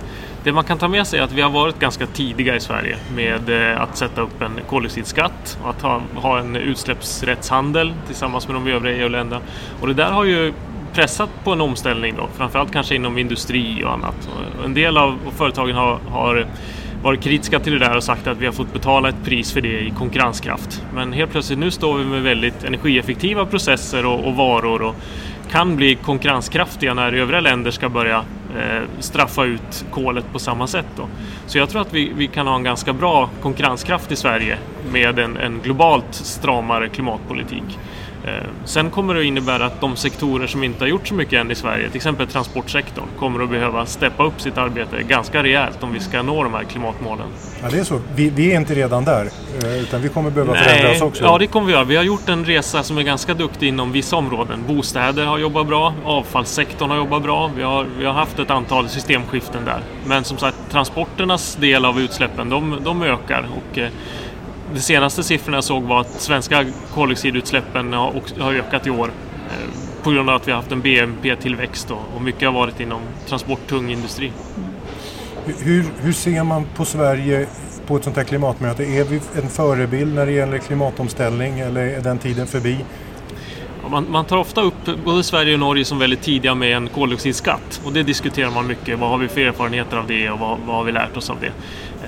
det 0.43 0.51
man 0.51 0.63
kan 0.63 0.77
ta 0.77 0.88
med 0.88 1.08
sig 1.08 1.20
är 1.20 1.24
att 1.24 1.32
vi 1.32 1.41
har 1.41 1.50
varit 1.50 1.79
ganska 1.79 2.05
tidiga 2.05 2.55
i 2.55 2.60
Sverige 2.60 2.98
med 3.15 3.72
eh, 3.72 3.82
att 3.82 3.98
sätta 3.98 4.22
upp 4.22 4.41
en 4.41 4.60
koldioxidskatt 4.70 5.58
och 5.63 5.70
att 5.70 5.82
ha, 5.82 6.01
ha 6.15 6.39
en 6.39 6.55
utsläppsrättshandel 6.55 7.93
tillsammans 8.08 8.48
med 8.48 8.55
de 8.55 8.67
övriga 8.67 8.98
EU-länderna. 8.98 9.41
Och 9.82 9.88
det 9.88 9.93
där 9.93 10.12
har 10.12 10.24
ju 10.24 10.53
pressat 10.93 11.29
på 11.43 11.51
en 11.51 11.62
omställning 11.62 12.15
då, 12.17 12.27
framförallt 12.38 12.72
kanske 12.72 12.96
inom 12.96 13.17
industri 13.17 13.84
och 13.84 13.91
annat. 13.91 14.29
Och 14.60 14.65
en 14.65 14.74
del 14.74 14.98
av 14.98 15.17
företagen 15.38 15.75
har, 15.75 16.00
har 16.10 16.48
varit 17.03 17.22
kritiska 17.22 17.60
till 17.60 17.74
det 17.74 17.79
där 17.79 17.98
och 17.98 18.03
sagt 18.03 18.27
att 18.27 18.38
vi 18.38 18.45
har 18.45 18.53
fått 18.53 18.74
betala 18.74 19.10
ett 19.10 19.24
pris 19.25 19.53
för 19.53 19.62
det 19.62 19.79
i 19.79 19.93
konkurrenskraft. 19.98 20.83
Men 20.93 21.13
helt 21.13 21.31
plötsligt 21.31 21.60
nu 21.60 21.72
står 21.72 21.98
vi 21.98 22.05
med 22.05 22.22
väldigt 22.22 22.63
energieffektiva 22.63 23.45
processer 23.45 24.05
och, 24.05 24.27
och 24.27 24.36
varor 24.36 24.81
och 24.81 24.95
kan 25.51 25.75
bli 25.75 25.95
konkurrenskraftiga 25.95 26.93
när 26.93 27.13
övriga 27.13 27.41
länder 27.41 27.72
ska 27.72 27.89
börja 27.89 28.17
eh, 28.57 28.81
straffa 29.00 29.45
ut 29.45 29.86
kolet 29.91 30.25
på 30.31 30.39
samma 30.39 30.67
sätt. 30.67 30.86
Då. 30.95 31.07
Så 31.48 31.57
jag 31.57 31.69
tror 31.69 31.81
att 31.81 31.93
vi, 31.93 32.12
vi 32.15 32.27
kan 32.27 32.48
ha 32.48 32.55
en 32.55 32.63
ganska 32.63 32.93
bra 32.93 33.29
konkurrenskraft 33.41 34.12
i 34.12 34.15
Sverige 34.15 34.57
med 34.91 35.19
en, 35.19 35.38
en 35.38 35.60
globalt 35.63 36.13
stramare 36.13 36.89
klimatpolitik. 36.89 37.79
Eh, 38.27 38.34
sen 38.65 38.89
kommer 38.89 39.13
det 39.13 39.25
innebära 39.25 39.65
att 39.65 39.82
de 39.82 39.96
sektorer 39.96 40.48
som 40.48 40.63
inte 40.63 40.84
har 40.84 40.89
gjort 40.89 41.08
så 41.08 41.13
mycket 41.13 41.39
än 41.39 41.51
i 41.51 41.56
Sverige, 41.56 41.88
till 41.88 41.96
exempel 41.96 42.27
transportsektorn, 42.27 43.06
kommer 43.20 43.44
att 43.44 43.50
behöva 43.50 43.86
steppa 43.86 44.24
upp 44.24 44.42
sitt 44.42 44.58
arbete 44.58 45.03
ganska 45.03 45.44
rejält 45.44 45.84
om 45.84 45.94
vi 45.94 46.00
ska 46.00 46.22
nå 46.22 46.44
de 46.44 46.53
här 46.53 46.63
klimatmålen. 46.63 47.27
Ja, 47.62 47.68
det 47.72 47.80
är 47.80 47.84
så. 47.84 48.00
Vi, 48.15 48.30
vi 48.30 48.51
är 48.51 48.56
inte 48.56 48.74
redan 48.75 49.06
där, 49.06 49.30
eh, 49.63 49.82
utan 49.82 50.01
vi 50.01 50.10
kommer 50.10 50.30
behöva 50.30 50.53
Nej, 50.53 50.63
förändra 50.63 50.92
oss 50.92 51.01
också. 51.01 51.24
Ja, 51.24 51.38
det 51.38 51.48
kommer 51.48 51.68
vi 51.68 51.74
göra. 51.74 51.84
Vi 51.84 51.96
har 51.96 52.03
gjort 52.03 52.30
en 52.30 52.46
resa 52.46 52.84
som 52.84 52.98
är 52.98 53.01
ganska 53.01 53.34
duktig 53.34 53.68
inom 53.68 53.92
vissa 53.92 54.15
områden. 54.15 54.63
Bostäder 54.68 55.25
har 55.25 55.38
jobbat 55.38 55.68
bra, 55.68 55.94
avfallssektorn 56.06 56.89
har 56.89 56.98
jobbat 56.98 57.24
bra. 57.24 57.51
Vi 57.56 57.63
har, 57.63 57.86
vi 58.00 58.06
har 58.06 58.13
haft 58.13 58.39
ett 58.39 58.51
antal 58.51 58.89
systemskiften 58.89 59.65
där. 59.65 59.80
Men 60.06 60.24
som 60.24 60.38
sagt, 60.38 60.58
transporternas 60.72 61.56
del 61.56 61.86
av 61.86 62.00
utsläppen, 62.00 62.50
de, 62.50 62.77
de 62.84 63.03
ökar. 63.03 63.48
Och, 63.56 63.77
eh, 63.77 63.89
de 64.74 64.80
senaste 64.80 65.24
siffrorna 65.24 65.58
jag 65.58 65.63
såg 65.63 65.84
var 65.84 66.01
att 66.01 66.22
svenska 66.22 66.65
koldioxidutsläppen 66.94 67.94
har, 67.94 68.13
har 68.39 68.53
ökat 68.53 68.88
i 68.88 68.89
år 68.89 69.12
eh, 69.50 70.03
på 70.03 70.12
grund 70.12 70.30
av 70.30 70.36
att 70.36 70.48
vi 70.48 70.51
har 70.51 70.58
haft 70.58 70.72
en 70.72 70.82
BNP-tillväxt 70.82 71.92
och, 71.92 72.22
mycket 72.22 72.48
har 72.48 72.53
varit 72.53 72.80
inom 72.80 73.01
transporttung 73.27 73.92
industri. 73.92 74.32
Hur, 75.46 75.86
hur 76.01 76.13
ser 76.13 76.44
man 76.44 76.65
på 76.75 76.86
Sverige 76.86 77.48
på 77.88 77.98
ett 77.98 78.03
sånt 78.03 78.18
här 78.18 78.24
klimatmöte? 78.24 78.84
Är 78.84 79.03
vi 79.03 79.22
en 79.36 79.50
förebild 79.50 80.15
när 80.15 80.25
det 80.25 80.32
gäller 80.32 80.58
klimatomställning 80.58 81.60
eller 81.60 81.82
är 81.82 82.01
den 82.01 82.18
tiden 82.18 82.48
förbi? 82.48 82.77
Man, 83.89 84.12
man, 84.12 84.25
tar 84.25 84.38
ofta 84.38 84.62
upp 84.62 85.03
både 85.06 85.24
Sverige 85.24 85.53
och 85.53 85.60
Norge 85.60 85.86
som 85.86 86.00
väldigt 86.00 86.22
tidiga 86.22 86.56
med 86.56 86.77
en 86.77 86.88
koldioxidskatt 86.88 87.82
och 87.86 87.94
det 87.94 88.03
diskuterar 88.03 88.51
man 88.51 88.68
mycket. 88.68 89.00
Vad 89.00 89.10
har 89.10 89.18
vi 89.18 89.27
för 89.27 89.42
erfarenheter 89.42 89.98
av 89.98 90.08
det 90.08 90.30
och 90.30 90.39
vad, 90.39 90.60
vad 90.65 90.75
har 90.75 90.84
vi 90.84 90.92
lärt 90.92 91.18
oss 91.18 91.30
av 91.30 91.38
det? 91.42 91.51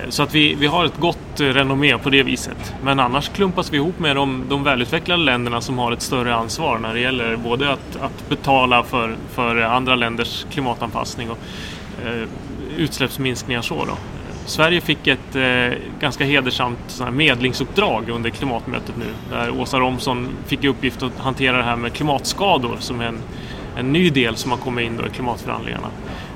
Eh, 0.06 0.10
så 0.10 0.22
att 0.22 0.34
vi, 0.34 0.54
vi 0.54 0.66
har 0.66 0.84
ett 0.84 0.98
gott 0.98 1.40
eh, 1.40 1.44
renommé 1.44 1.98
på 1.98 2.10
det 2.10 2.22
viset. 2.22 2.74
Men 2.82 3.00
annars 3.00 3.28
klumpas 3.28 3.72
vi 3.72 3.76
ihop 3.76 3.98
med 3.98 4.16
de, 4.16 4.44
de 4.48 4.64
välutvecklade 4.64 5.22
länderna 5.22 5.60
som 5.60 5.78
har 5.78 5.92
ett 5.92 6.02
större 6.02 6.34
ansvar 6.34 6.78
när 6.78 6.94
det 6.94 7.00
gäller 7.00 7.36
både 7.36 7.72
att, 7.72 7.96
att 8.00 8.28
betala 8.28 8.82
för, 8.82 9.16
för 9.30 9.56
andra 9.56 9.94
länders 9.94 10.46
klimatanpassning 10.50 11.30
och 11.30 11.38
eh, 12.04 12.28
utsläppsminskningar. 12.76 13.62
Så 13.62 13.84
då. 13.84 13.96
Sverige 14.46 14.80
fick 14.80 15.06
ett 15.06 15.36
eh, 15.36 15.78
ganska 16.00 16.24
hedersamt 16.24 17.02
medlingsuppdrag 17.12 18.08
under 18.08 18.30
klimatmötet 18.30 18.94
nu 18.96 19.36
där 19.36 19.60
Åsa 19.60 19.80
Romson 19.80 20.28
fick 20.46 20.64
i 20.64 20.68
uppgift 20.68 21.02
att 21.02 21.18
hantera 21.18 21.56
det 21.56 21.62
här 21.62 21.76
med 21.76 21.92
klimatskador 21.92 22.76
som 22.80 23.00
är 23.00 23.06
en, 23.06 23.18
en 23.76 23.92
ny 23.92 24.10
del 24.10 24.36
som 24.36 24.50
har 24.50 24.58
kommit 24.58 24.86
in 24.86 25.00
i 25.06 25.14
klimatförhandlingarna. 25.14 25.88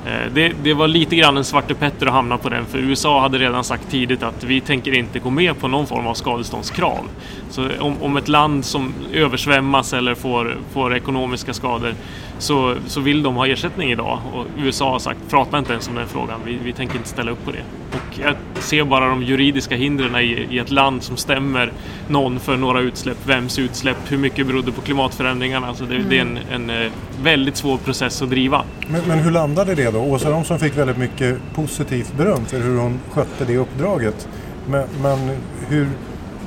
Eh, 0.07 0.33
det, 0.33 0.53
det, 0.63 0.75
var 0.75 0.89
lite 0.89 1.17
grann 1.17 1.37
en 1.37 1.45
Svarte 1.45 1.75
Petter 1.75 2.07
att 2.07 2.13
hamna 2.13 2.39
på 2.39 2.49
den 2.49 2.67
för 2.67 2.79
USA 2.79 3.21
hade 3.21 3.39
redan 3.39 3.65
sagt 3.65 3.91
tidigt 3.91 4.23
att 4.23 4.45
vi 4.45 4.61
tänker 4.61 4.93
inte 4.93 5.19
gå 5.19 5.31
med 5.31 5.59
på 5.59 5.69
någon 5.69 5.87
form 5.87 6.07
av 6.07 6.15
skadeståndskrav. 6.15 7.09
Så 7.51 7.69
om, 7.81 8.03
om 8.03 8.17
ett 8.17 8.29
land 8.29 8.65
som 8.65 8.95
översvämmas 9.13 9.93
eller 9.93 10.15
får, 10.15 10.57
får 10.73 10.97
ekonomiska 10.97 11.55
skador 11.55 11.95
så, 12.39 12.75
så 12.87 13.01
vill 13.01 13.23
de 13.23 13.37
ha 13.37 13.47
ersättning 13.47 13.93
idag 13.93 14.19
och 14.33 14.47
USA 14.59 14.91
har 14.91 14.99
sagt 14.99 15.21
prata 15.31 15.59
inte 15.59 15.73
ens 15.73 15.89
om 15.89 15.95
den 15.95 16.09
frågan, 16.09 16.41
vi, 16.45 16.59
vi 16.65 16.73
tänker 16.73 16.97
inte 16.97 17.09
ställa 17.09 17.31
upp 17.31 17.45
på 17.45 17.51
det. 17.51 17.63
Och 17.93 18.19
jag 18.19 18.37
ser 18.55 18.85
bara 18.85 19.09
de 19.09 19.23
juridiska 19.23 19.77
hindren 19.77 20.17
i, 20.17 20.47
i 20.51 20.59
ett 20.59 20.71
land 20.71 21.03
som 21.03 21.17
stämmer 21.17 21.73
någon 22.09 22.41
för 22.41 22.57
några 22.57 22.81
utsläpp, 22.81 23.27
vems 23.27 23.59
utsläpp, 23.59 23.97
hur 24.09 24.19
mycket 24.19 24.47
berodde 24.47 24.73
på 24.73 24.81
klimatförändringarna. 24.81 25.67
Alltså 25.67 25.85
det, 25.85 25.97
mm. 25.97 26.09
det 26.09 26.19
är 26.19 26.21
en, 26.21 26.39
en, 26.51 26.71
eh, 26.71 26.93
väldigt 27.23 27.57
svår 27.57 27.77
process 27.77 28.23
att 28.23 28.31
driva. 28.31 28.65
Men, 28.87 29.03
men 29.07 29.19
hur 29.19 29.31
landade 29.31 29.75
det 29.75 29.90
då? 29.93 29.99
Åsa 29.99 30.31
Romson 30.31 30.59
fick 30.59 30.79
väldigt 30.79 30.99
mycket 30.99 31.39
positivt 31.55 32.17
beröm 32.17 32.45
för 32.45 32.61
hur 32.61 32.79
hon 32.79 33.01
skötte 33.11 33.45
det 33.45 33.57
uppdraget. 33.57 34.29
Men, 34.69 34.85
men 35.03 35.19
hur, 35.69 35.89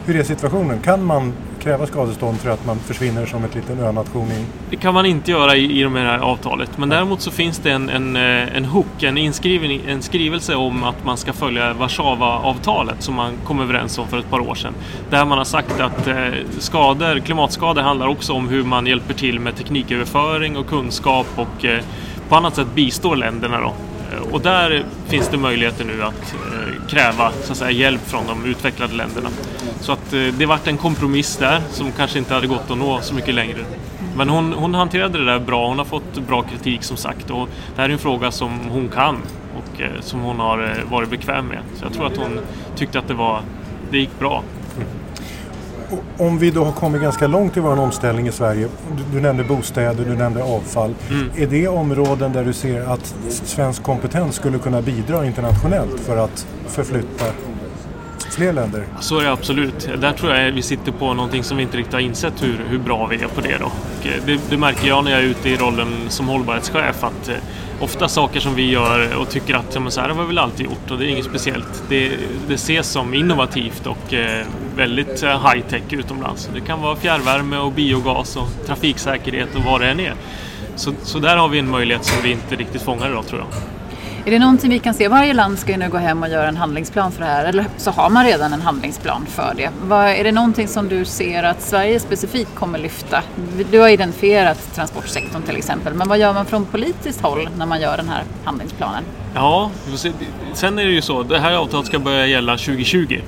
hur 0.05 0.15
är 0.15 0.23
situationen? 0.23 0.79
Kan 0.79 1.03
man 1.05 1.33
kräva 1.63 1.87
skadestånd 1.87 2.39
för 2.39 2.49
att 2.49 2.65
man 2.65 2.79
försvinner 2.79 3.25
som 3.25 3.43
ett 3.43 3.55
liten 3.55 3.79
önation? 3.79 4.31
I... 4.31 4.45
Det 4.69 4.75
kan 4.75 4.93
man 4.93 5.05
inte 5.05 5.31
göra 5.31 5.55
i, 5.55 5.79
i 5.79 5.83
det 5.83 5.99
här 5.99 6.19
avtalet. 6.19 6.77
Men 6.77 6.89
däremot 6.89 7.21
så 7.21 7.31
finns 7.31 7.57
det 7.57 7.71
en, 7.71 7.89
en, 7.89 8.15
eh, 8.15 8.57
en 8.57 8.65
hook, 8.65 9.03
en, 9.03 9.17
inskriven, 9.17 9.79
en 9.87 10.01
skrivelse 10.01 10.55
om 10.55 10.83
att 10.83 11.05
man 11.05 11.17
ska 11.17 11.33
följa 11.33 11.73
Warszawa-avtalet 11.73 13.01
som 13.01 13.15
man 13.15 13.33
kom 13.45 13.59
överens 13.59 13.97
om 13.97 14.07
för 14.07 14.19
ett 14.19 14.29
par 14.29 14.39
år 14.39 14.55
sedan. 14.55 14.73
Där 15.09 15.25
man 15.25 15.37
har 15.37 15.45
sagt 15.45 15.79
att 15.79 16.07
eh, 16.07 16.15
skador, 16.59 17.19
klimatskador 17.19 17.81
handlar 17.81 18.07
också 18.07 18.33
om 18.33 18.47
hur 18.47 18.63
man 18.63 18.85
hjälper 18.85 19.13
till 19.13 19.39
med 19.39 19.55
tekniköverföring 19.55 20.57
och 20.57 20.67
kunskap 20.67 21.27
och 21.35 21.65
eh, 21.65 21.79
på 22.33 22.37
annat 22.37 22.55
sätt 22.55 22.67
bistår 22.75 23.15
länderna. 23.15 23.59
Då. 23.59 23.73
Eh, 24.11 24.33
och 24.33 24.41
där 24.41 24.83
finns 25.07 25.27
det 25.27 25.37
möjligheter 25.37 25.85
nu 25.85 26.03
att 26.03 26.33
eh, 26.33 26.87
kräva 26.87 27.31
så 27.43 27.51
att 27.51 27.57
säga, 27.57 27.71
hjälp 27.71 28.01
från 28.05 28.27
de 28.27 28.45
utvecklade 28.45 28.93
länderna. 28.93 29.29
Så 29.79 29.91
att 29.91 30.13
eh, 30.13 30.19
det 30.19 30.45
vart 30.45 30.67
en 30.67 30.77
kompromiss 30.77 31.37
där 31.37 31.61
som 31.71 31.91
kanske 31.91 32.19
inte 32.19 32.33
hade 32.33 32.47
gått 32.47 32.71
att 32.71 32.77
nå 32.77 33.01
så 33.01 33.13
mycket 33.13 33.35
längre. 33.35 33.57
Men 34.15 34.29
hon, 34.29 34.53
hon 34.53 34.73
hanterade 34.73 35.17
det 35.17 35.25
där 35.25 35.39
bra, 35.39 35.67
hon 35.67 35.77
har 35.77 35.85
fått 35.85 36.27
bra 36.27 36.41
kritik 36.41 36.83
som 36.83 36.97
sagt 36.97 37.29
och 37.29 37.49
det 37.75 37.81
här 37.81 37.89
är 37.89 37.93
en 37.93 37.99
fråga 37.99 38.31
som 38.31 38.59
hon 38.69 38.89
kan 38.89 39.17
och 39.57 39.81
som 39.99 40.19
hon 40.19 40.39
har 40.39 40.83
varit 40.91 41.09
bekväm 41.09 41.47
med. 41.47 41.59
Så 41.75 41.85
jag 41.85 41.93
tror 41.93 42.07
att 42.07 42.17
hon 42.17 42.39
tyckte 42.75 42.99
att 42.99 43.07
det, 43.07 43.13
var, 43.13 43.41
det 43.91 43.97
gick 43.97 44.19
bra 44.19 44.43
om 46.17 46.37
vi 46.37 46.51
då 46.51 46.63
har 46.63 46.71
kommit 46.71 47.01
ganska 47.01 47.27
långt 47.27 47.57
i 47.57 47.59
vår 47.59 47.79
omställning 47.79 48.27
i 48.27 48.31
Sverige. 48.31 48.67
Du, 48.97 49.03
du 49.17 49.21
nämnde 49.21 49.43
bostäder, 49.43 50.05
du 50.05 50.15
nämnde 50.15 50.43
avfall. 50.43 50.95
Mm. 51.09 51.31
Är 51.37 51.47
det 51.47 51.67
områden 51.67 52.33
där 52.33 52.45
du 52.45 52.53
ser 52.53 52.81
att 52.81 53.15
svensk 53.29 53.83
kompetens 53.83 54.35
skulle 54.35 54.57
kunna 54.59 54.81
bidra 54.81 55.25
internationellt 55.25 55.99
för 55.99 56.17
att 56.17 56.47
förflytta 56.67 57.25
fler 58.35 58.53
länder? 58.53 58.83
Så 58.99 59.19
är 59.19 59.23
det 59.23 59.31
absolut. 59.31 59.89
Där 60.01 60.13
tror 60.13 60.35
jag 60.35 60.51
vi 60.51 60.61
sitter 60.61 60.91
på 60.91 61.13
någonting 61.13 61.43
som 61.43 61.57
vi 61.57 61.63
inte 61.63 61.77
riktigt 61.77 61.93
har 61.93 61.99
insett 61.99 62.43
hur, 62.43 62.65
hur 62.69 62.79
bra 62.79 63.07
vi 63.07 63.15
är 63.15 63.27
på 63.27 63.41
det. 63.41 63.57
Då. 63.57 63.65
Eh, 64.09 64.23
det, 64.25 64.39
det 64.49 64.57
märker 64.57 64.87
jag 64.87 65.03
när 65.03 65.11
jag 65.11 65.19
är 65.19 65.25
ute 65.25 65.49
i 65.49 65.55
rollen 65.55 65.93
som 66.09 66.27
hållbarhetschef 66.27 67.03
att 67.03 67.29
eh, 67.29 67.35
ofta 67.83 68.07
saker 68.07 68.39
som 68.39 68.55
vi 68.55 68.69
gör 68.69 69.15
och 69.15 69.29
tycker 69.29 69.53
att 69.55 69.81
men 69.81 69.91
så 69.91 70.01
här 70.01 70.09
har 70.09 70.21
vi 70.21 70.27
väl 70.27 70.37
alltid 70.37 70.65
gjort 70.65 70.91
och 70.91 70.97
det 70.97 71.05
är 71.05 71.07
inget 71.07 71.25
speciellt. 71.25 71.83
Det, 71.89 72.11
det 72.47 72.53
ses 72.53 72.87
som 72.87 73.13
innovativt 73.13 73.87
och 73.87 74.13
eh, 74.13 74.45
väldigt 74.75 75.23
eh, 75.23 75.51
high 75.51 75.65
tech 75.69 75.83
utomlands. 75.89 76.49
Det 76.53 76.61
kan 76.61 76.81
vara 76.81 76.95
fjärrvärme 76.95 77.57
och 77.57 77.71
biogas 77.71 78.35
och 78.35 78.47
trafiksäkerhet 78.65 79.55
och 79.55 79.61
vad 79.61 79.81
det 79.81 79.87
än 79.87 79.99
är. 79.99 80.13
Så, 80.75 80.93
så 81.03 81.19
där 81.19 81.37
har 81.37 81.47
vi 81.47 81.59
en 81.59 81.69
möjlighet 81.69 82.05
som 82.05 82.17
vi 82.23 82.31
inte 82.31 82.55
riktigt 82.55 82.81
fångar 82.81 83.09
idag 83.09 83.27
tror 83.27 83.39
jag. 83.41 83.72
Är 84.25 84.31
det 84.31 84.39
någonting 84.39 84.69
vi 84.69 84.79
kan 84.79 84.93
se? 84.93 85.07
Varje 85.07 85.33
land 85.33 85.59
ska 85.59 85.71
ju 85.71 85.77
nu 85.77 85.89
gå 85.89 85.97
hem 85.97 86.23
och 86.23 86.29
göra 86.29 86.47
en 86.47 86.57
handlingsplan 86.57 87.11
för 87.11 87.19
det 87.19 87.25
här, 87.25 87.45
eller 87.45 87.65
så 87.77 87.91
har 87.91 88.09
man 88.09 88.25
redan 88.25 88.53
en 88.53 88.61
handlingsplan 88.61 89.25
för 89.25 89.53
det. 89.57 89.69
Vad, 89.83 90.09
är 90.09 90.23
det 90.23 90.31
någonting 90.31 90.67
som 90.67 90.89
du 90.89 91.05
ser 91.05 91.43
att 91.43 91.61
Sverige 91.61 91.99
specifikt 91.99 92.55
kommer 92.55 92.79
lyfta? 92.79 93.23
Du 93.71 93.79
har 93.79 93.89
identifierat 93.89 94.75
transportsektorn 94.75 95.41
till 95.41 95.55
exempel, 95.55 95.93
men 95.93 96.09
vad 96.09 96.19
gör 96.19 96.33
man 96.33 96.45
från 96.45 96.65
politiskt 96.65 97.21
håll 97.21 97.49
när 97.57 97.65
man 97.65 97.81
gör 97.81 97.97
den 97.97 98.09
här 98.09 98.23
handlingsplanen? 98.43 99.03
Ja, 99.35 99.71
sen 100.53 100.79
är 100.79 100.85
det 100.85 100.91
ju 100.91 101.01
så, 101.01 101.23
det 101.23 101.39
här 101.39 101.55
avtalet 101.55 101.87
ska 101.87 101.99
börja 101.99 102.25
gälla 102.25 102.57
2020. 102.57 103.21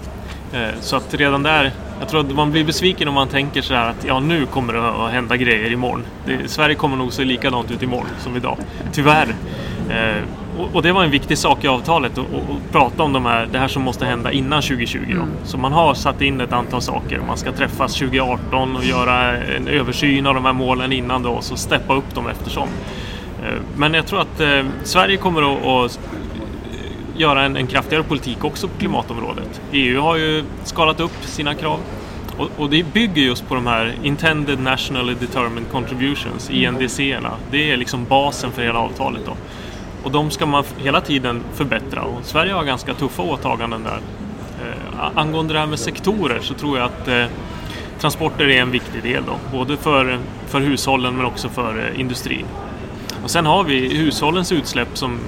Eh, 0.54 0.60
så 0.82 0.96
att 0.96 1.14
redan 1.14 1.44
där, 1.44 1.72
jag 2.00 2.10
tror 2.10 2.20
att 2.20 2.36
man 2.36 2.52
blir 2.52 2.64
besviken 2.64 3.08
om 3.08 3.14
man 3.14 3.28
tänker 3.28 3.62
så 3.62 3.74
här 3.74 3.90
att 3.90 4.06
ja, 4.08 4.20
nu 4.20 4.46
kommer 4.46 4.74
det 4.74 5.06
att 5.06 5.12
hända 5.12 5.38
grejer 5.38 5.72
imorgon. 5.72 6.06
Det, 6.26 6.52
Sverige 6.52 6.76
kommer 6.76 6.98
nog 6.98 7.14
se 7.14 7.24
likadant 7.24 7.72
ut 7.72 7.84
imorgon 7.84 8.10
som 8.20 8.36
idag, 8.36 8.58
tyvärr. 8.94 9.36
Eh, 9.90 10.24
Eh, 10.58 10.76
och, 10.76 10.82
det 10.82 10.92
var 10.92 11.04
en 11.04 11.12
viktig 11.12 11.38
sak 11.38 11.64
i 11.64 11.68
avtalet 11.68 12.18
att 12.18 12.72
prata 12.72 13.04
om 13.04 13.14
de 13.14 13.26
här, 13.26 13.48
det 13.52 13.60
här 13.60 13.68
som 13.68 13.84
måste 13.84 14.06
hända 14.06 14.32
innan 14.32 14.62
2020. 14.62 14.98
Mm. 15.12 15.28
Så 15.44 15.58
man 15.58 15.72
har 15.72 15.94
satt 15.94 16.22
in 16.22 16.42
ett 16.42 16.54
antal 16.54 16.82
saker. 16.82 17.22
Man 17.28 17.38
ska 17.38 17.52
träffas 17.52 17.94
2018 17.94 18.76
och 18.76 18.86
göra 18.86 19.38
en 19.38 19.68
översyn 19.68 20.28
av 20.28 20.34
de 20.36 20.46
här 20.46 20.54
målen 20.54 20.92
innan 20.92 21.24
då 21.24 21.30
och 21.30 21.44
så 21.44 21.56
steppa 21.56 21.94
upp 21.94 22.16
dem 22.16 22.28
eftersom. 22.28 22.68
Eh, 23.44 23.60
men 23.78 23.94
jag 23.94 24.06
tror 24.08 24.22
att 24.22 24.40
eh, 24.40 24.66
Sverige 24.84 25.18
kommer 25.18 25.54
att, 25.54 25.66
att 25.66 26.00
göra 27.18 27.44
en, 27.44 27.56
en 27.56 27.68
kraftigare 27.68 28.04
politik 28.04 28.44
också 28.44 28.68
på 28.68 28.80
klimatområdet. 28.80 29.62
EU 29.72 30.02
har 30.02 30.16
ju 30.16 30.44
skalat 30.64 31.00
upp 31.00 31.24
sina 31.24 31.54
krav 31.54 31.80
och, 32.38 32.50
och, 32.58 32.70
det 32.70 32.84
bygger 32.94 33.22
just 33.22 33.48
på 33.48 33.56
de 33.56 33.68
här 33.68 33.96
Intended 34.04 34.60
Nationally 34.60 35.14
Determined 35.14 35.72
Contributions, 35.72 36.50
INDC-erna. 36.50 37.32
Det 37.52 37.72
är 37.72 37.78
liksom 37.78 38.06
basen 38.06 38.52
för 38.52 38.62
hela 38.62 38.80
avtalet. 38.80 39.22
Då. 39.26 39.36
Och 40.06 40.12
de 40.12 40.32
ska 40.32 40.46
man 40.46 40.64
hela 40.78 41.02
tiden 41.02 41.42
förbättra 41.54 42.02
och 42.02 42.26
Sverige 42.26 42.54
har 42.54 42.64
ganska 42.64 42.94
tuffa 42.94 43.22
åtaganden 43.22 43.84
där. 43.84 44.00
Eh, 44.62 45.18
angående 45.18 45.54
det 45.54 45.60
här 45.60 45.68
med 45.68 45.80
sektorer 45.80 46.40
så 46.42 46.54
tror 46.54 46.78
jag 46.78 46.86
att 46.86 47.08
eh, 47.08 47.26
transporter 48.00 48.50
är 48.50 48.62
en 48.62 48.72
viktig 48.72 49.04
del 49.04 49.24
då, 49.26 49.58
både 49.58 49.78
för, 49.78 50.20
för 50.48 50.60
hushållen 50.60 51.16
men 51.16 51.26
också 51.26 51.50
för 51.50 51.80
eh, 51.80 52.00
industrin. 52.00 52.46
Och 53.24 53.32
sen 53.32 53.46
har 53.46 53.64
vi 53.64 53.98
hushållens 53.98 54.52
utsläpp 54.52 54.98
som, 54.98 55.20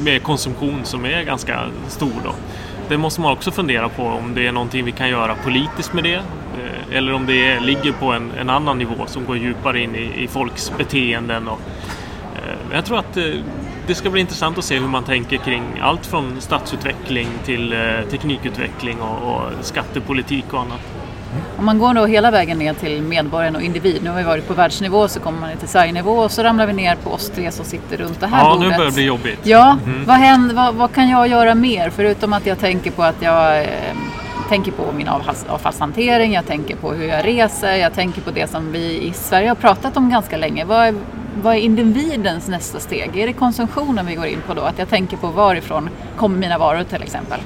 med 0.00 0.22
konsumtion 0.22 0.84
som 0.84 1.04
är 1.04 1.22
ganska 1.22 1.60
stor 1.88 2.12
då. 2.24 2.34
Det 2.88 2.98
måste 2.98 3.20
man 3.20 3.32
också 3.32 3.50
fundera 3.50 3.88
på 3.88 4.02
om 4.02 4.34
det 4.34 4.46
är 4.46 4.52
någonting 4.52 4.84
vi 4.84 4.92
kan 4.92 5.08
göra 5.08 5.34
politiskt 5.34 5.92
med 5.92 6.04
det 6.04 6.14
eh, 6.14 6.96
eller 6.96 7.12
om 7.12 7.26
det 7.26 7.46
är, 7.52 7.60
ligger 7.60 7.92
på 7.92 8.12
en, 8.12 8.30
en, 8.40 8.50
annan 8.50 8.78
nivå 8.78 9.06
som 9.06 9.24
går 9.24 9.36
djupare 9.36 9.80
in 9.80 9.94
i, 9.94 10.22
i 10.22 10.28
folks 10.28 10.72
beteenden. 10.78 11.48
Och, 11.48 11.60
eh, 12.36 12.74
jag 12.74 12.84
tror 12.84 12.98
att 12.98 13.16
eh, 13.16 13.24
det 13.90 13.94
ska 13.94 14.10
bli 14.10 14.20
intressant 14.20 14.58
att 14.58 14.64
se 14.64 14.78
hur 14.78 14.88
man 14.88 15.04
tänker 15.04 15.36
kring 15.36 15.62
allt 15.82 16.06
från 16.06 16.40
stadsutveckling 16.40 17.28
till 17.44 17.72
eh, 17.72 17.78
teknikutveckling 18.10 19.00
och, 19.00 19.34
och 19.34 19.42
skattepolitik 19.60 20.44
och 20.52 20.60
annat. 20.60 20.80
Om 21.58 21.64
man 21.64 21.78
går 21.78 21.94
då 21.94 22.06
hela 22.06 22.30
vägen 22.30 22.58
ner 22.58 22.74
till 22.74 23.02
medborgaren 23.02 23.56
och 23.56 23.62
individ, 23.62 24.02
nu 24.02 24.10
har 24.10 24.16
vi 24.16 24.22
varit 24.22 24.48
på 24.48 24.54
världsnivå 24.54 25.08
så 25.08 25.20
kommer 25.20 25.40
man 25.40 25.56
till 25.56 25.68
Sverigenivå 25.68 26.12
och 26.12 26.30
så 26.30 26.42
ramlar 26.42 26.66
vi 26.66 26.72
ner 26.72 26.96
på 26.96 27.10
oss 27.10 27.30
tre 27.30 27.50
som 27.50 27.64
sitter 27.64 27.96
runt 27.96 28.20
det 28.20 28.26
här 28.26 28.44
ja, 28.44 28.54
bordet. 28.54 28.64
Ja, 28.64 28.70
nu 28.70 28.76
börjar 28.76 28.90
det 28.90 28.94
bli 28.94 29.04
jobbigt. 29.04 29.40
Ja, 29.42 29.78
mm. 29.84 30.04
vad, 30.04 30.16
händer, 30.16 30.54
vad, 30.54 30.74
vad, 30.74 30.92
kan 30.92 31.08
jag 31.08 31.28
göra 31.28 31.54
mer? 31.54 31.90
Förutom 31.90 32.32
att 32.32 32.46
jag 32.46 32.58
tänker 32.58 32.90
på 32.90 33.02
att 33.02 33.22
jag 33.22 33.62
eh, 33.62 33.68
tänker 34.48 34.72
på 34.72 34.92
min 34.92 35.08
avfallshantering, 35.48 36.32
jag 36.32 36.46
tänker 36.46 36.76
på 36.76 36.92
hur 36.92 37.06
jag 37.06 37.26
reser, 37.26 37.74
jag 37.74 37.94
tänker 37.94 38.20
på 38.20 38.30
det 38.30 38.50
som 38.50 38.72
vi 38.72 39.02
i 39.02 39.12
Sverige 39.12 39.48
har 39.48 39.54
pratat 39.54 39.96
om 39.96 40.10
ganska 40.10 40.36
länge. 40.36 40.64
Vad 40.64 40.86
är, 40.86 40.94
vad 41.42 41.54
är 41.54 41.58
individens 41.58 42.48
nästa 42.48 42.80
steg? 42.80 43.16
Är 43.16 43.26
det 43.26 43.32
konsumtionen 43.32 44.06
vi 44.06 44.14
går 44.14 44.26
in 44.26 44.42
på 44.46 44.54
då? 44.54 44.62
Att 44.62 44.78
jag 44.78 44.88
tänker 44.88 45.16
på 45.16 45.26
varifrån 45.26 45.90
kommer 46.16 46.38
mina 46.38 46.58
varor 46.58 46.84
till 46.84 47.02
exempel? 47.02 47.40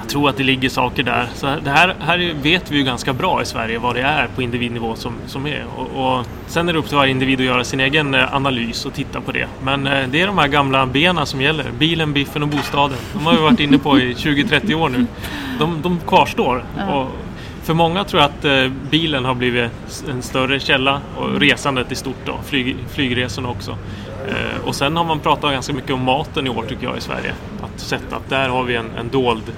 Jag 0.00 0.08
tror 0.08 0.28
att 0.28 0.36
det 0.36 0.42
ligger 0.42 0.68
saker 0.68 1.02
där. 1.02 1.28
Så 1.34 1.46
det 1.64 1.70
här, 1.70 1.96
här 2.00 2.34
vet 2.42 2.70
vi 2.70 2.76
ju 2.76 2.84
ganska 2.84 3.12
bra 3.12 3.42
i 3.42 3.44
Sverige 3.44 3.78
vad 3.78 3.94
det 3.94 4.02
är 4.02 4.26
på 4.26 4.42
individnivå 4.42 4.94
som, 4.94 5.14
som 5.26 5.46
är. 5.46 5.64
Och, 5.76 6.18
och 6.18 6.26
sen 6.46 6.68
är 6.68 6.72
det 6.72 6.78
upp 6.78 6.88
till 6.88 6.96
varje 6.96 7.10
individ 7.10 7.40
att 7.40 7.46
göra 7.46 7.64
sin 7.64 7.80
egen 7.80 8.14
eh, 8.14 8.34
analys 8.34 8.86
och 8.86 8.94
titta 8.94 9.20
på 9.20 9.32
det. 9.32 9.46
Men 9.62 9.86
eh, 9.86 10.08
det 10.10 10.20
är 10.20 10.26
de 10.26 10.38
här 10.38 10.48
gamla 10.48 10.86
benen 10.86 11.26
som 11.26 11.40
gäller. 11.40 11.64
Bilen, 11.78 12.12
biffen 12.12 12.42
och 12.42 12.48
bostaden. 12.48 12.98
De 13.12 13.26
har 13.26 13.32
vi 13.32 13.40
varit 13.40 13.60
inne 13.60 13.78
på 13.78 13.98
i 13.98 14.12
20-30 14.14 14.74
år 14.74 14.88
nu. 14.88 15.06
De, 15.58 15.82
de 15.82 16.00
kvarstår. 16.06 16.64
Och 16.90 17.06
för 17.62 17.74
många 17.74 18.04
tror 18.04 18.22
jag 18.22 18.30
att 18.30 18.44
eh, 18.44 18.72
bilen 18.90 19.24
har 19.24 19.34
blivit 19.34 19.70
en 20.10 20.22
större 20.22 20.60
källa 20.60 21.00
och 21.16 21.40
resandet 21.40 21.92
i 21.92 21.94
stort 21.94 22.26
då, 22.26 22.38
flyg, 22.44 22.76
flygresorna 22.88 23.48
också. 23.48 23.76
och 24.64 24.74
sen 24.74 24.96
har 24.96 25.04
man 25.04 25.20
pratat 25.20 25.52
ganska 25.52 25.72
mycket 25.72 25.90
om 25.90 26.04
maten 26.04 26.46
i 26.46 26.50
år 26.50 26.64
tycker 26.68 26.84
jag 26.84 26.98
i 26.98 27.00
Sverige. 27.00 27.34
Att 27.62 27.80
sätta 27.80 28.16
att 28.16 28.28
där 28.28 28.48
har 28.48 28.62
vi 28.62 28.76
en, 28.76 28.90
en 28.98 29.08
dold 29.08 29.52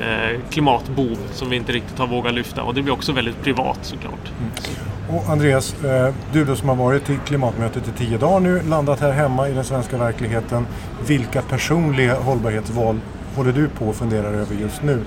Eh, 0.00 0.40
klimatbov 0.50 1.18
som 1.32 1.50
vi 1.50 1.56
inte 1.56 1.72
riktigt 1.72 1.98
har 1.98 2.06
vågat 2.06 2.34
lyfta 2.34 2.62
och 2.62 2.74
det 2.74 2.82
blir 2.82 2.92
också 2.92 3.12
väldigt 3.12 3.42
privat 3.42 3.78
såklart. 3.82 4.32
Mm. 4.38 5.16
Och 5.16 5.28
Andreas, 5.30 5.84
eh, 5.84 6.14
du 6.32 6.44
då 6.44 6.56
som 6.56 6.68
har 6.68 6.76
varit 6.76 7.10
i 7.10 7.18
klimatmötet 7.26 7.88
i 7.88 7.92
tio 7.92 8.18
dagar 8.18 8.40
nu, 8.40 8.62
landat 8.62 9.00
här 9.00 9.12
hemma 9.12 9.48
i 9.48 9.52
den 9.52 9.64
svenska 9.64 9.98
verkligheten. 9.98 10.66
Vilka 11.06 11.42
personliga 11.42 12.14
hållbarhetsval 12.14 13.00
håller 13.36 13.52
du 13.52 13.68
på 13.68 13.90
att 13.90 13.96
fundera 13.96 14.26
över 14.26 14.56
just 14.56 14.82
nu? 14.82 15.02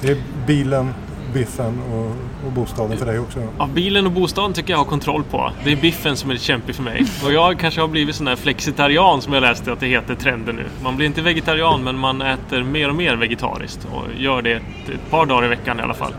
Det 0.00 0.10
är 0.10 0.16
bilen, 0.46 0.94
biffen 1.36 1.80
och, 1.92 2.06
och, 2.46 2.52
bostaden 2.52 2.98
för 2.98 3.06
dig 3.06 3.18
också? 3.18 3.42
Ja, 3.58 3.68
bilen 3.74 4.06
och 4.06 4.12
bostaden 4.12 4.52
tycker 4.52 4.70
jag 4.70 4.78
har 4.78 4.84
kontroll 4.84 5.24
på. 5.30 5.52
Det 5.64 5.72
är 5.72 5.76
biffen 5.76 6.16
som 6.16 6.30
är 6.30 6.36
kämpig 6.36 6.74
för 6.74 6.82
mig. 6.82 7.06
Och 7.24 7.32
jag 7.32 7.58
kanske 7.58 7.80
har 7.80 7.88
blivit 7.88 8.14
sån 8.14 8.26
här 8.26 8.36
flexitarian 8.36 9.22
som 9.22 9.32
jag 9.32 9.40
läste 9.40 9.72
att 9.72 9.80
det 9.80 9.86
heter 9.86 10.14
trenden 10.14 10.56
nu. 10.56 10.64
Man 10.82 10.96
blir 10.96 11.06
inte 11.06 11.22
vegetarian 11.22 11.84
men 11.84 11.98
man 11.98 12.22
äter 12.22 12.62
mer 12.62 12.88
och 12.88 12.94
mer 12.94 13.16
vegetariskt 13.16 13.88
och 13.92 14.04
gör 14.18 14.42
det 14.42 14.52
ett, 14.52 14.88
ett 14.94 15.10
par 15.10 15.26
dagar 15.26 15.44
i 15.44 15.48
veckan 15.48 15.78
i 15.80 15.82
alla 15.82 15.94
fall. 15.94 16.12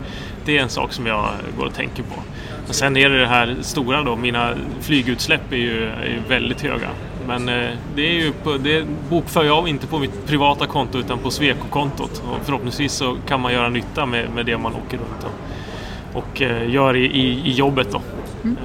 Det 0.44 0.58
är 0.58 0.62
en 0.62 0.68
sak 0.68 0.92
som 0.92 1.06
jag 1.06 1.28
går 1.58 1.66
och 1.66 1.74
tänker 1.74 2.02
på. 2.02 2.22
Och 2.68 2.74
sen 2.74 2.96
är 2.96 3.08
det 3.08 3.18
det 3.20 3.26
här 3.26 3.56
stora 3.60 4.02
då, 4.02 4.16
mina 4.16 4.54
flygutsläpp 4.80 5.52
är 5.52 5.56
ju, 5.56 5.84
är 5.84 6.06
ju 6.06 6.20
väldigt 6.28 6.60
höga. 6.60 6.88
Men 7.28 7.48
eh, 7.48 7.76
det, 7.94 8.02
är 8.02 8.12
ju 8.12 8.32
på, 8.32 8.56
det 8.56 8.86
bokför 9.10 9.44
jag 9.44 9.68
inte 9.68 9.86
på 9.86 9.98
mitt 9.98 10.26
privata 10.26 10.66
konto 10.66 10.98
utan 10.98 11.18
på 11.18 11.30
Sweco-kontot. 11.30 12.22
Och 12.30 12.44
förhoppningsvis 12.44 12.92
så 12.92 13.16
kan 13.26 13.40
man 13.40 13.52
göra 13.52 13.68
nytta 13.68 14.06
med, 14.06 14.30
med 14.34 14.46
det 14.46 14.58
man 14.58 14.72
åker 14.74 14.98
runt 14.98 15.24
och, 15.24 16.18
och 16.18 16.42
eh, 16.42 16.70
gör 16.70 16.96
i, 16.96 17.04
i, 17.04 17.48
i 17.48 17.52
jobbet. 17.52 17.88
Då. 17.92 18.00
Mm. 18.44 18.56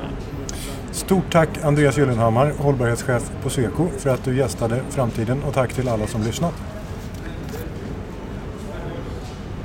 Stort 0.91 1.31
tack 1.31 1.49
Andreas 1.63 1.97
Gyllenhammar, 1.97 2.53
hållbarhetschef 2.59 3.31
på 3.43 3.49
Sweco, 3.49 3.87
för 3.99 4.09
att 4.09 4.23
du 4.23 4.37
gästade 4.37 4.81
Framtiden 4.89 5.43
och 5.43 5.53
tack 5.53 5.73
till 5.73 5.89
alla 5.89 6.07
som 6.07 6.23
lyssnat. 6.23 6.53